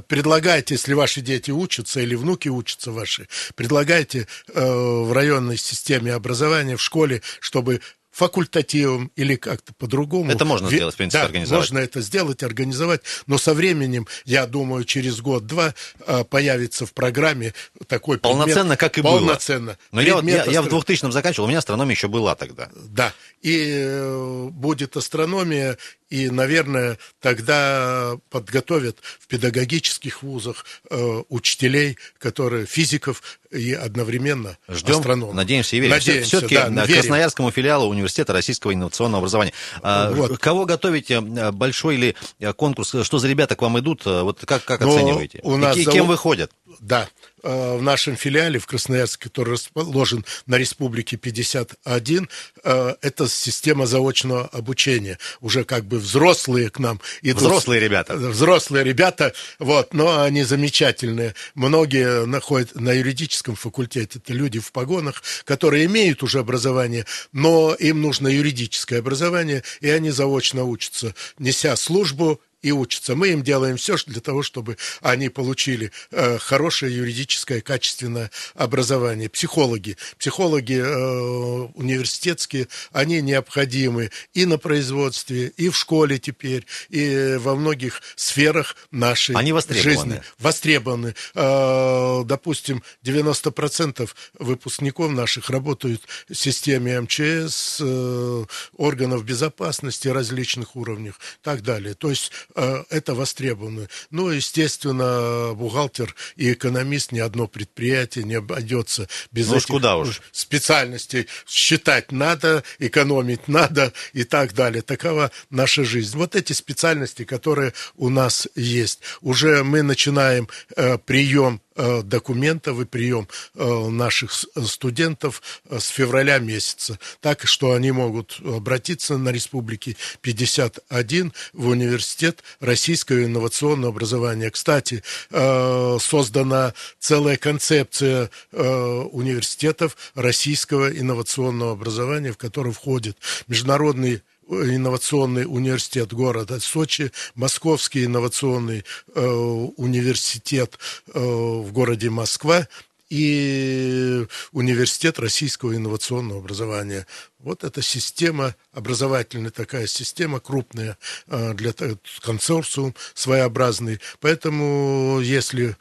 предлагайте, 0.07 0.73
если 0.73 0.95
ваши 0.95 1.21
дети 1.21 1.51
учатся 1.51 2.01
или 2.01 2.15
внуки 2.15 2.49
учатся 2.49 2.91
ваши, 2.91 3.29
предлагайте 3.55 4.27
в 4.47 5.13
районной 5.13 5.59
системе 5.59 6.15
образования, 6.15 6.79
в 6.79 6.83
школе, 6.83 7.21
чтобы 7.39 7.83
факультативом 8.13 9.11
или 9.17 9.37
как-то 9.37 9.73
по-другому. 9.73 10.31
Это 10.31 10.45
можно 10.45 10.69
сделать, 10.69 10.95
в 10.95 10.99
принципе, 10.99 11.21
да, 11.21 11.25
организовать. 11.27 11.61
можно 11.63 11.79
это 11.79 12.01
сделать, 12.03 12.43
организовать, 12.43 13.01
но 13.27 13.39
со 13.39 13.55
временем, 13.55 14.07
я 14.27 14.47
думаю, 14.47 14.85
через 14.85 15.21
год-два 15.21 15.75
а, 16.07 16.23
появится 16.23 16.85
в 16.85 16.93
программе 16.93 17.55
такой 17.89 18.19
Полноценно, 18.19 18.77
предмет. 18.77 18.79
как 18.79 18.99
и 18.99 19.03
Полноценно. 19.03 19.67
было. 19.67 19.77
Но 19.93 20.01
я, 20.03 20.21
я, 20.21 20.45
я 20.45 20.63
в 20.63 20.69
2000-м 20.69 21.11
заканчивал, 21.11 21.47
у 21.47 21.49
меня 21.49 21.59
астрономия 21.59 21.95
еще 21.95 22.09
была 22.09 22.35
тогда. 22.35 22.69
Да, 22.75 23.15
и 23.41 23.65
э, 23.75 24.49
будет 24.51 24.97
астрономия, 24.97 25.79
и, 26.13 26.29
наверное, 26.29 26.99
тогда 27.21 28.17
подготовят 28.29 28.99
в 29.19 29.27
педагогических 29.29 30.23
вузах 30.23 30.67
э, 30.91 31.23
учителей, 31.31 31.97
которые 32.19 32.67
физиков 32.67 33.23
и 33.51 33.73
одновременно 33.73 34.59
Ждем, 34.69 34.97
астрономов. 34.97 35.35
надеемся 35.35 35.77
и 35.77 35.81
верим. 35.81 35.95
Надеемся, 35.95 36.29
Все-таки 36.29 36.57
да, 36.57 36.69
верим. 36.69 37.01
Красноярскому 37.01 37.51
филиалу 37.51 37.89
Университета 37.89 38.35
российского 38.35 38.75
инновационного 38.75 39.21
образования. 39.21 39.55
А, 39.81 40.11
вот. 40.11 40.39
Кого 40.39 40.67
готовите? 40.67 41.23
Большой 41.23 41.95
или 41.95 42.17
конкурс? 42.57 42.95
Что 43.03 43.19
за 43.19 43.29
ребята 43.29 43.57
к 43.57 43.63
вам 43.63 43.79
идут? 43.79 44.05
Вот 44.05 44.45
как, 44.45 44.65
как 44.65 44.81
Но 44.81 44.95
оцениваете? 44.95 45.41
У 45.43 45.57
нас 45.57 45.79
и, 45.79 45.87
кем 45.87 46.07
выходят? 46.07 46.51
Да, 46.81 47.09
э, 47.43 47.77
в 47.77 47.83
нашем 47.83 48.17
филиале 48.17 48.59
в 48.59 48.67
Красноярске, 48.67 49.25
который 49.25 49.55
расположен 49.55 50.25
на 50.47 50.57
Республике 50.57 51.17
51, 51.17 52.29
э, 52.65 52.95
это 53.01 53.29
система 53.29 53.87
заочного 53.87 54.47
обучения. 54.47 55.19
Уже 55.41 55.65
как 55.65 55.85
бы 55.85 55.99
взрослые 55.99 56.71
к 56.71 56.79
нам 56.79 57.01
идут. 57.23 57.43
Взрослые 57.43 57.81
ребята. 57.81 58.15
Взрослые 58.15 58.85
ребята, 58.85 59.33
вот, 59.59 59.95
но 59.95 60.23
они 60.23 60.45
замечательные. 60.45 61.35
Многие 61.55 62.27
находят 62.27 62.75
на 62.75 62.93
юридическом 62.93 63.55
факультете. 63.57 64.19
Это 64.19 64.33
люди 64.33 64.61
в 64.61 64.73
погонах, 64.73 65.23
которые 65.45 65.87
имеют 65.87 66.23
уже 66.23 66.39
образование, 66.39 67.07
но 67.33 67.75
им 67.75 68.03
нужно 68.03 68.29
юридическое 68.29 69.01
образование, 69.01 69.63
и 69.81 69.89
они 69.89 70.11
заочно 70.11 70.65
учатся, 70.65 71.15
неся 71.39 71.77
службу 71.77 72.41
и 72.63 72.71
учатся. 72.73 73.15
Мы 73.15 73.29
им 73.29 73.43
делаем 73.43 73.77
все 73.77 73.97
для 74.07 74.21
того, 74.21 74.43
чтобы 74.43 74.79
они 75.01 75.29
получили 75.29 75.93
э, 76.11 76.39
хорошее 76.39 76.97
юридическое 76.97 77.61
качественное 77.61 78.31
образование. 78.55 79.29
Психологи, 79.29 79.97
психологи 80.19 80.81
э, 80.81 81.69
университетские, 81.75 82.69
они 82.93 83.21
необходимы 83.21 84.11
и 84.33 84.47
на 84.47 84.59
производстве, 84.59 85.49
и 85.57 85.69
в 85.69 85.77
школе 85.77 86.19
теперь, 86.19 86.67
и 86.89 87.37
во 87.39 87.55
многих 87.57 88.01
сферах 88.17 88.77
нашей 88.91 89.35
они 89.37 89.53
жизни. 89.53 90.23
Востребованы. 90.39 91.15
Э, 91.35 92.23
допустим, 92.25 92.83
90% 93.05 94.09
выпускников 94.39 95.11
наших 95.11 95.51
работают 95.51 96.03
в 96.29 96.35
системе 96.35 97.01
МЧС, 97.01 97.79
э, 97.81 98.45
органов 98.77 99.25
безопасности 99.25 100.09
различных 100.09 100.77
уровнях 100.77 101.17
и 101.17 101.45
так 101.45 101.63
далее. 101.63 101.95
То 101.95 102.11
есть 102.11 102.31
это 102.55 103.15
востребовано. 103.15 103.89
Ну, 104.11 104.31
естественно, 104.31 105.55
бухгалтер 105.55 106.15
и 106.37 106.53
экономист 106.53 107.13
ни 107.13 107.19
одно 107.19 107.47
предприятие 107.47 108.25
не 108.25 108.35
обойдется 108.35 109.09
без 109.31 109.49
ну, 109.49 109.57
этих 109.57 109.67
куда 109.67 109.97
уж. 109.97 110.21
специальностей. 110.33 111.29
Считать 111.47 112.13
надо, 112.13 112.63
экономить 112.79 113.49
надо 113.49 113.93
и 114.13 114.25
так 114.25 114.55
далее. 114.55 114.83
Такова 114.83 115.31
наша 115.51 115.85
жизнь. 115.85 116.17
Вот 116.17 116.37
эти 116.37 116.53
специальности, 116.53 117.25
которые 117.25 117.73
у 117.97 118.09
нас 118.09 118.49
есть. 118.55 119.01
Уже 119.21 119.65
мы 119.65 119.83
начинаем 119.83 120.49
э, 120.77 120.99
прием 120.99 121.61
Э, 121.72 121.72
документов 122.03 122.81
и 122.81 122.85
прием 122.85 123.29
э, 123.55 123.89
наших 123.89 124.33
студентов 124.33 125.43
э, 125.69 125.79
с 125.79 125.89
февраля 125.89 126.39
месяца. 126.39 126.99
Так 127.21 127.47
что 127.47 127.73
они 127.73 127.93
могут 127.93 128.41
обратиться 128.45 129.19
на 129.19 129.31
Республике 129.31 129.97
51 130.21 131.33
в 131.53 131.69
университет 131.69 132.43
российского 132.61 133.25
инновационного 133.25 133.93
образования. 133.93 134.51
Кстати, 134.51 135.03
создана 135.31 136.75
целая 136.99 137.37
концепция 137.37 138.31
университетов 138.53 139.97
российского 140.15 140.91
инновационного 140.91 141.73
образования, 141.73 142.33
в 142.33 142.39
который 142.39 142.73
входит 142.73 143.17
международный 143.49 144.23
инновационный 144.49 145.45
университет 145.45 146.13
города 146.13 146.61
Сочи, 146.61 147.13
Московский 147.35 148.05
инновационный 148.05 148.85
э, 149.15 149.21
университет 149.25 150.79
э, 151.13 151.21
в 151.21 151.73
городе 151.73 152.11
Москва 152.11 152.67
и 153.09 154.27
университет 154.53 155.19
российского 155.19 155.77
инновационного 155.77 156.41
образования. 156.41 157.07
Вот 157.39 157.63
эта 157.63 157.83
система, 157.83 158.57
образовательная 158.73 159.51
такая 159.51 159.87
система, 159.87 160.41
крупная 160.41 160.97
э, 161.27 161.53
для 161.53 161.75
консорциум 162.23 162.95
своеобразный. 163.13 164.01
Поэтому, 164.21 165.21
если 165.21 165.77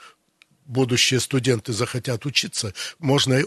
будущие 0.65 1.19
студенты 1.19 1.71
захотят 1.71 2.25
учиться, 2.25 2.73
можно 2.99 3.41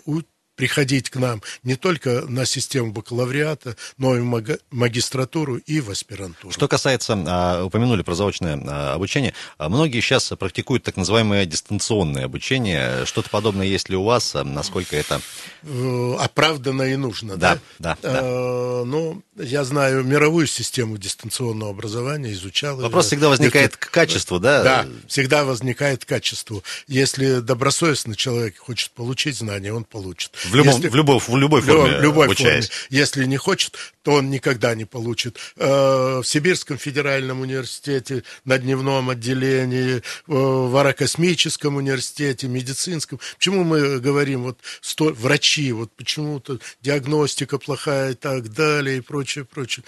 приходить 0.57 1.11
к 1.11 1.17
нам 1.17 1.43
не 1.63 1.77
только 1.77 2.25
на 2.29 2.47
систему 2.47 2.93
бакалавриата, 2.93 3.77
но 3.97 4.17
и 4.17 4.21
в 4.21 4.59
магистратуру 4.71 5.57
и 5.57 5.81
в 5.81 5.91
аспирантуру. 5.91 6.53
Что 6.53 6.69
касается, 6.69 7.15
а, 7.27 7.65
упомянули 7.65 8.03
про 8.03 8.15
заочное 8.15 8.61
а, 8.67 8.95
обучение, 8.95 9.35
а, 9.59 9.69
многие 9.69 10.01
сейчас 10.01 10.33
практикуют 10.39 10.85
так 10.85 10.97
называемое 10.97 11.47
дистанционное 11.47 12.27
обучение. 12.27 13.05
Что-то 13.07 13.31
подобное 13.31 13.67
есть 13.67 13.89
ли 13.89 13.97
у 13.97 14.05
вас? 14.05 14.35
Насколько 14.35 14.97
это... 14.97 15.21
Э, 15.63 16.17
оправданно 16.21 16.83
и 16.83 16.97
нужно, 16.97 17.37
да? 17.37 17.59
Да, 17.79 17.97
да. 18.03 18.13
да. 18.13 18.85
Ну, 18.85 19.23
я 19.37 19.65
знаю 19.65 20.05
мировую 20.05 20.47
систему 20.47 20.99
дистанционного 20.99 21.71
образования, 21.71 22.33
изучал. 22.33 22.77
Вопрос 22.77 23.07
всегда 23.07 23.29
возникает 23.29 23.77
к 23.77 23.91
качеству, 23.91 24.39
да? 24.39 24.63
Да, 24.63 24.87
всегда 25.09 25.45
возникает 25.45 26.05
качество. 26.05 26.63
Если 26.87 27.41
добросовестный 27.41 28.15
человек 28.15 28.59
хочет 28.59 28.91
получить 28.93 29.37
знания, 29.37 29.73
он 29.73 29.85
получит. 29.85 30.33
В, 30.45 30.55
любом, 30.55 30.75
Если, 30.75 30.89
в, 30.89 30.95
любой, 30.95 31.19
в 31.19 31.37
любой 31.37 31.63
форме 31.63 31.97
в 31.99 32.01
любой 32.01 32.27
обучаясь. 32.27 32.69
форме. 32.69 32.87
Если 32.91 33.25
не 33.25 33.37
хочет, 33.37 33.77
то 34.03 34.13
он 34.13 34.31
никогда 34.31 34.75
не 34.75 34.85
получит. 34.85 35.39
Э, 35.57 36.21
в 36.23 36.25
Сибирском 36.25 36.79
федеральном 36.79 37.41
университете, 37.41 38.25
на 38.45 38.59
дневном 38.59 39.11
отделении, 39.11 40.03
в 40.27 40.77
аэрокосмическом 40.77 41.77
университете, 41.77 42.47
медицинском. 42.47 43.21
Почему 43.39 43.65
мы 43.65 44.01
говорим, 44.01 44.45
вот 44.45 44.59
сто, 44.81 45.13
врачи, 45.13 45.73
вот 45.73 45.93
почему-то 45.97 46.59
диагностика 46.83 47.59
плохая 47.59 48.13
и 48.13 48.15
так 48.15 48.53
далее 48.53 48.99
и 48.99 49.01
прочее, 49.01 49.45
прочее. 49.45 49.85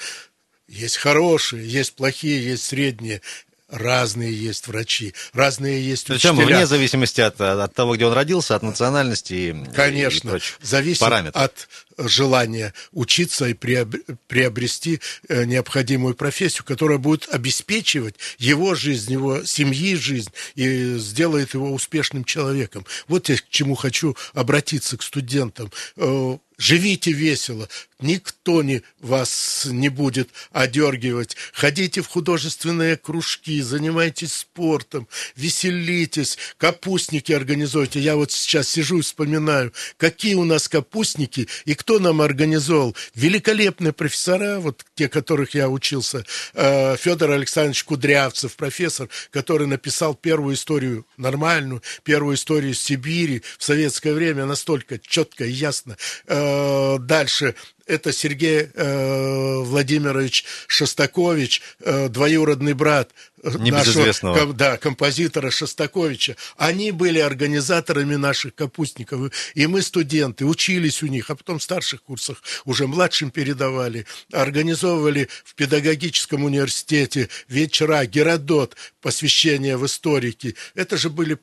Есть 0.68 0.96
хорошие, 0.96 1.68
есть 1.68 1.94
плохие, 1.94 2.44
есть 2.44 2.64
средние 2.64 3.22
разные 3.68 4.33
есть 4.33 4.68
врачи, 4.68 5.14
разные 5.33 5.85
есть 5.85 6.07
Причем 6.07 6.38
учителя. 6.38 6.57
вне 6.57 6.66
зависимости 6.66 7.20
от, 7.20 7.40
от 7.40 7.74
того, 7.74 7.96
где 7.96 8.07
он 8.07 8.12
родился, 8.12 8.55
от 8.55 8.62
национальности 8.62 9.57
Конечно, 9.74 10.29
и 10.29 10.31
прочих 10.31 10.59
зависит 10.62 11.00
параметров. 11.00 11.42
от 11.42 11.68
желания 11.98 12.74
учиться 12.92 13.46
и 13.48 13.55
приобрести 13.55 15.00
э, 15.29 15.44
необходимую 15.44 16.14
профессию, 16.14 16.64
которая 16.64 16.98
будет 16.98 17.29
обеспечивать 17.33 18.16
его 18.38 18.74
жизнь, 18.74 19.12
его 19.12 19.44
семьи 19.44 19.94
жизнь 19.96 20.31
и 20.55 20.96
сделает 20.98 21.55
его 21.55 21.72
успешным 21.72 22.24
человеком. 22.24 22.87
Вот 23.09 23.29
я 23.29 23.37
к 23.37 23.48
чему 23.48 23.74
хочу 23.74 24.16
обратиться 24.35 24.96
к 24.96 25.02
студентам 25.02 25.72
э, 25.96 26.38
живите 26.59 27.12
весело, 27.12 27.68
никто 28.00 28.62
не, 28.62 28.82
вас 29.00 29.66
не 29.70 29.88
будет 29.88 30.30
одергивать. 30.52 31.37
Ходите 31.52 32.02
в 32.02 32.09
художественные 32.09 32.96
кружки, 32.96 33.61
занимайтесь 33.61 34.32
спортом, 34.32 35.09
веселитесь, 35.35 36.38
капустники 36.59 37.32
организуйте. 37.32 38.00
Я 38.00 38.16
вот 38.16 38.32
сейчас 38.32 38.68
сижу 38.68 38.98
и 38.98 39.02
вспоминаю, 39.02 39.72
какие 39.96 40.35
у 40.35 40.44
нас 40.44 40.68
капустники 40.68 41.48
и 41.64 41.74
кто 41.74 41.98
нам 41.98 42.20
организовал. 42.20 42.94
Великолепные 43.14 43.92
профессора, 43.92 44.61
вот 44.61 44.85
те, 44.94 45.09
которых 45.09 45.54
я 45.54 45.68
учился, 45.68 46.24
э, 46.54 46.96
Федор 46.96 47.30
Александрович 47.32 47.85
Кудрявцев, 47.85 48.56
профессор, 48.56 49.09
который 49.30 49.66
написал 49.66 50.14
первую 50.14 50.54
историю 50.54 51.06
нормальную, 51.16 51.82
первую 52.02 52.37
историю 52.37 52.74
Сибири 52.74 53.42
в 53.59 53.64
советское 53.64 54.12
время 54.12 54.46
настолько 54.46 54.98
четко 54.98 55.44
и 55.44 55.50
ясно 55.50 55.96
э, 56.26 56.98
дальше 56.98 57.54
это 57.87 58.12
Сергей 58.12 58.68
э, 58.75 59.59
Владимирович 59.62 60.44
Шостакович, 60.66 61.62
э, 61.81 62.09
двоюродный 62.09 62.75
брат 62.75 63.12
нашего 63.42 64.53
да, 64.53 64.77
композитора 64.77 65.51
Шостаковича. 65.51 66.37
Они 66.57 66.90
были 66.90 67.18
организаторами 67.20 68.16
наших 68.16 68.55
капустников. 68.55 69.33
И 69.55 69.66
мы, 69.66 69.83
студенты, 69.83 70.44
учились 70.44 71.03
у 71.03 71.07
них, 71.07 71.31
а 71.31 71.37
потом 71.37 71.59
в 71.59 71.62
старших 71.62 72.03
курсах 72.03 72.42
уже 72.64 72.87
младшим 72.87 73.31
передавали. 73.31 74.07
Организовывали 74.33 75.29
в 75.44 75.55
педагогическом 75.55 76.44
университете 76.44 77.29
вечера 77.49 78.05
Геродот, 78.07 78.77
посвящение 79.01 79.77
в 79.77 79.87
историки. 79.87 80.57
Это 80.75 80.96
же 80.96 81.11
были 81.11 81.38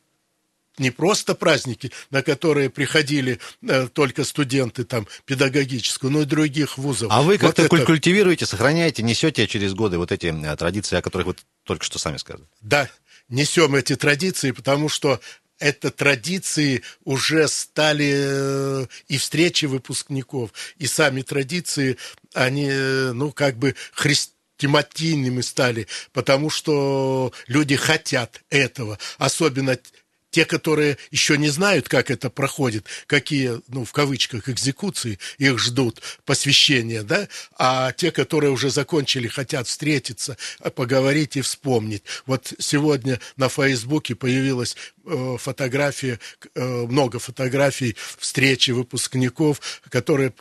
не 0.78 0.92
просто 0.92 1.36
праздники, 1.36 1.92
на 2.10 2.22
которые 2.24 2.70
приходили 2.70 3.40
э, 3.62 3.88
только 3.88 4.24
студенты 4.24 4.84
там 4.84 5.08
педагогического, 5.26 6.10
но 6.10 6.22
и 6.22 6.26
других 6.26 6.78
вузов. 6.78 7.12
А 7.12 7.22
вы 7.22 7.38
как-то 7.38 7.64
вот 7.64 7.74
это... 7.74 7.86
культивируете, 7.86 8.46
сохраняете, 8.46 9.04
несете 9.04 9.48
через 9.48 9.74
годы 9.74 9.98
вот 9.98 10.12
эти 10.12 10.28
э, 10.28 10.56
традиции, 10.56 10.98
о 10.98 11.02
которых 11.02 11.28
вы 11.28 11.36
только 11.64 11.86
что 11.86 12.00
сами 12.00 12.18
сказали? 12.18 12.46
Да, 12.62 12.90
несем 13.30 13.76
эти 13.76 13.96
традиции, 13.96 14.52
потому 14.52 14.90
что 14.90 15.20
это 15.60 15.92
традиции 15.92 16.82
уже 17.04 17.48
стали 17.48 18.14
э, 18.16 18.86
и 19.08 19.18
встречи 19.18 19.66
выпускников, 19.66 20.52
и 20.78 20.88
сами 20.88 21.22
традиции, 21.22 21.98
они, 22.34 22.68
э, 22.70 23.12
ну, 23.14 23.32
как 23.32 23.58
бы 23.58 23.76
христианными 23.94 25.42
стали, 25.42 25.88
потому 26.12 26.50
что 26.50 27.32
люди 27.48 27.76
хотят 27.76 28.42
этого, 28.50 28.98
особенно 29.18 29.78
те, 30.34 30.46
которые 30.46 30.98
еще 31.12 31.38
не 31.38 31.50
знают, 31.50 31.88
как 31.88 32.10
это 32.10 32.32
проходит, 32.32 32.88
какие, 33.06 33.62
ну, 33.68 33.86
в 33.86 33.92
кавычках, 33.92 34.50
экзекуции 34.50 35.20
их 35.38 35.60
ждут, 35.60 36.02
посвящения, 36.26 37.04
да, 37.04 37.28
а 37.58 37.92
те, 37.92 38.12
которые 38.12 38.52
уже 38.52 38.72
закончили, 38.72 39.28
хотят 39.28 39.68
встретиться, 39.68 40.36
поговорить 40.76 41.38
и 41.38 41.42
вспомнить. 41.42 42.04
Вот 42.26 42.52
сегодня 42.58 43.20
на 43.38 43.48
Фейсбуке 43.48 44.16
появилась 44.16 44.76
э, 45.06 45.38
фотография, 45.40 46.20
э, 46.56 46.62
много 46.64 47.20
фотографий 47.20 47.96
встречи 48.18 48.72
выпускников, 48.72 49.62
которые 49.90 50.32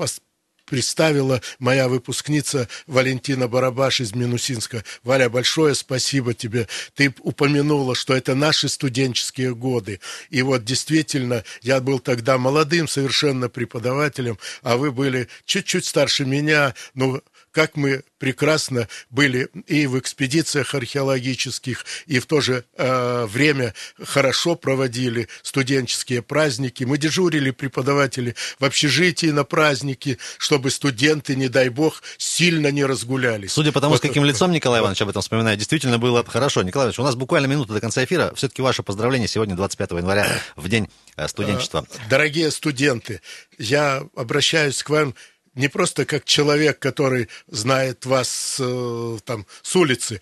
представила 0.65 1.41
моя 1.59 1.89
выпускница 1.89 2.69
Валентина 2.87 3.49
Барабаш 3.49 4.01
из 4.01 4.15
Минусинска. 4.15 4.85
Валя, 5.03 5.29
большое 5.29 5.75
спасибо 5.75 6.35
тебе. 6.35 6.69
Ты 6.95 7.15
упомянула, 7.21 7.95
что 7.95 8.15
это 8.15 8.35
наши 8.35 8.69
студенческие 8.69 9.55
годы. 9.55 10.01
И 10.31 10.43
вот 10.43 10.65
действительно, 10.65 11.45
я 11.63 11.81
был 11.81 11.99
тогда 11.99 12.39
молодым 12.39 12.89
совершенно 12.89 13.49
преподавателем, 13.49 14.39
а 14.63 14.77
вы 14.77 14.93
были 14.93 15.29
чуть-чуть 15.45 15.85
старше 15.85 16.25
меня, 16.25 16.75
но 16.95 17.21
как 17.53 17.77
мы 17.77 18.03
прекрасно 18.19 18.89
были 19.11 19.49
и 19.67 19.87
в 19.87 19.99
экспедициях 19.99 20.75
археологических, 20.75 21.85
и 22.07 22.19
в 22.19 22.27
то 22.27 22.41
же 22.41 22.65
э, 22.77 23.27
время 23.27 23.75
хорошо 24.03 24.57
проводили 24.57 25.29
студенческие 25.43 26.23
праздники. 26.23 26.85
Мы 26.85 26.99
дежурили 26.99 27.51
преподаватели 27.51 28.35
в 28.59 28.65
общежитии 28.65 29.27
на 29.27 29.45
праздники, 29.45 30.19
чтобы 30.39 30.71
студенты, 30.71 31.37
не 31.37 31.49
дай 31.49 31.69
бог, 31.69 32.03
сильно 32.17 32.69
не 32.69 32.85
разгулялись. 32.85 33.53
Судя 33.53 33.73
по 33.73 33.81
тому, 33.81 33.93
вот 33.93 33.99
с 33.99 34.01
каким 34.03 34.25
лицом 34.25 34.51
Николай 34.51 34.81
Иванович 34.81 35.03
об 35.03 35.11
этом 35.11 35.21
вспоминает, 35.23 35.59
действительно 35.59 35.99
было 35.99 36.25
хорошо. 36.25 36.63
Николай 36.63 36.87
Иванович, 36.87 37.01
у 37.01 37.05
нас 37.05 37.15
буквально 37.17 37.47
минута 37.47 37.75
до 37.75 37.81
конца 37.81 38.03
эфира. 38.05 38.33
Все-таки 38.35 38.63
ваше 38.63 38.83
поздравление 38.83 39.29
сегодня, 39.29 39.55
25 39.57 39.91
января, 39.91 40.27
в 40.57 40.69
день 40.69 40.89
э, 41.17 41.29
студенчества. 41.29 41.87
Дорогие 42.09 42.51
студенты, 42.51 43.21
я 43.59 44.05
обращаюсь 44.17 44.83
к 44.83 44.91
вам 44.91 45.15
не 45.55 45.69
просто 45.69 46.05
как 46.07 46.25
человек, 46.25 46.79
который 46.79 47.29
знает 47.47 48.07
вас 48.07 48.57
э, 48.59 49.19
там 49.25 49.47
с 49.63 49.77
улицы. 49.77 50.21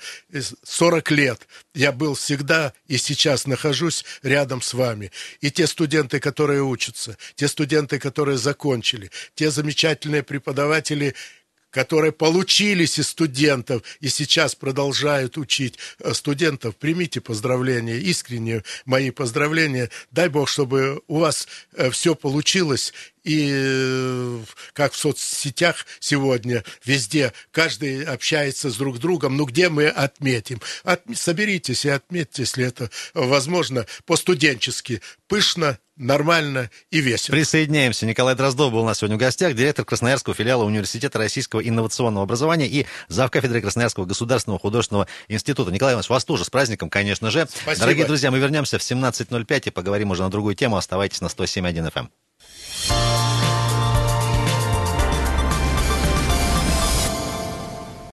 40 0.65 1.11
лет 1.13 1.47
я 1.75 1.93
был 1.93 2.15
всегда 2.15 2.73
и 2.89 2.97
сейчас 2.97 3.47
нахожусь 3.47 4.05
рядом 4.23 4.61
с 4.61 4.75
вами. 4.75 5.13
И 5.41 5.51
те 5.51 5.67
студенты, 5.67 6.19
которые 6.19 6.63
учатся, 6.63 7.17
те 7.37 7.47
студенты, 7.47 7.99
которые 7.99 8.39
закончили, 8.39 9.11
те 9.35 9.51
замечательные 9.51 10.23
преподаватели, 10.23 11.15
которые 11.71 12.13
получились 12.13 12.99
из 12.99 13.09
студентов 13.09 13.83
и 14.01 14.09
сейчас 14.09 14.55
продолжают 14.55 15.39
учить 15.39 15.79
э, 16.01 16.13
студентов, 16.15 16.77
примите 16.77 17.21
поздравления, 17.21 17.99
искренние 17.99 18.65
мои 18.85 19.11
поздравления. 19.11 19.91
Дай 20.11 20.29
Бог, 20.29 20.49
чтобы 20.49 21.03
у 21.07 21.19
вас 21.21 21.47
э, 21.75 21.91
все 21.91 22.15
получилось, 22.15 22.93
и 23.23 23.51
э, 23.53 24.41
как 24.73 24.93
в 24.93 24.97
соцсетях 24.97 25.87
сегодня, 26.01 26.65
везде, 26.85 27.33
каждый 27.53 28.05
общается 28.05 28.71
с 28.71 28.77
друг 28.77 28.99
другом, 28.99 29.37
ну 29.37 29.45
где 29.45 29.69
мы 29.69 29.89
отметим? 29.89 30.61
От, 30.85 31.03
соберитесь 31.15 31.85
и 31.85 31.91
отметьте, 31.91 32.43
если 32.43 32.65
это 32.65 32.91
возможно, 33.15 33.87
по-студенчески, 34.07 35.03
пышно, 35.29 35.79
нормально 36.01 36.71
и 36.91 37.01
весело. 37.01 37.35
Присоединяемся. 37.35 38.07
Николай 38.07 38.35
Дроздов 38.35 38.73
был 38.73 38.81
у 38.81 38.87
нас 38.87 38.99
сегодня 38.99 39.17
в 39.17 39.21
гостях, 39.21 39.55
директор 39.55 39.85
Красноярского 39.85 40.35
филиала 40.35 40.65
Университета 40.65 41.19
российского 41.19 41.61
инновационного 41.61 42.25
образования 42.25 42.67
и 42.67 42.87
завкафедры 43.09 43.61
Красноярского 43.61 44.07
государственного 44.07 44.59
художественного 44.59 45.07
института. 45.29 45.71
Николай 45.71 45.95
Иванович, 45.95 46.11
вас 46.11 46.25
тоже 46.25 46.45
с 46.45 46.51
праздником, 46.51 46.89
конечно 46.89 47.31
же. 47.31 47.47
Спасибо. 47.51 47.81
Дорогие 47.81 48.07
друзья, 48.07 48.31
мы 48.31 48.39
вернемся 48.39 48.79
в 48.79 48.83
17.05 48.83 49.69
и 49.69 49.71
поговорим 49.71 50.11
уже 50.11 50.23
на 50.23 50.31
другую 50.31 50.55
тему. 50.55 50.77
Оставайтесь 50.77 51.21
на 51.21 51.27
107.1 51.27 51.93
FM. 51.93 52.09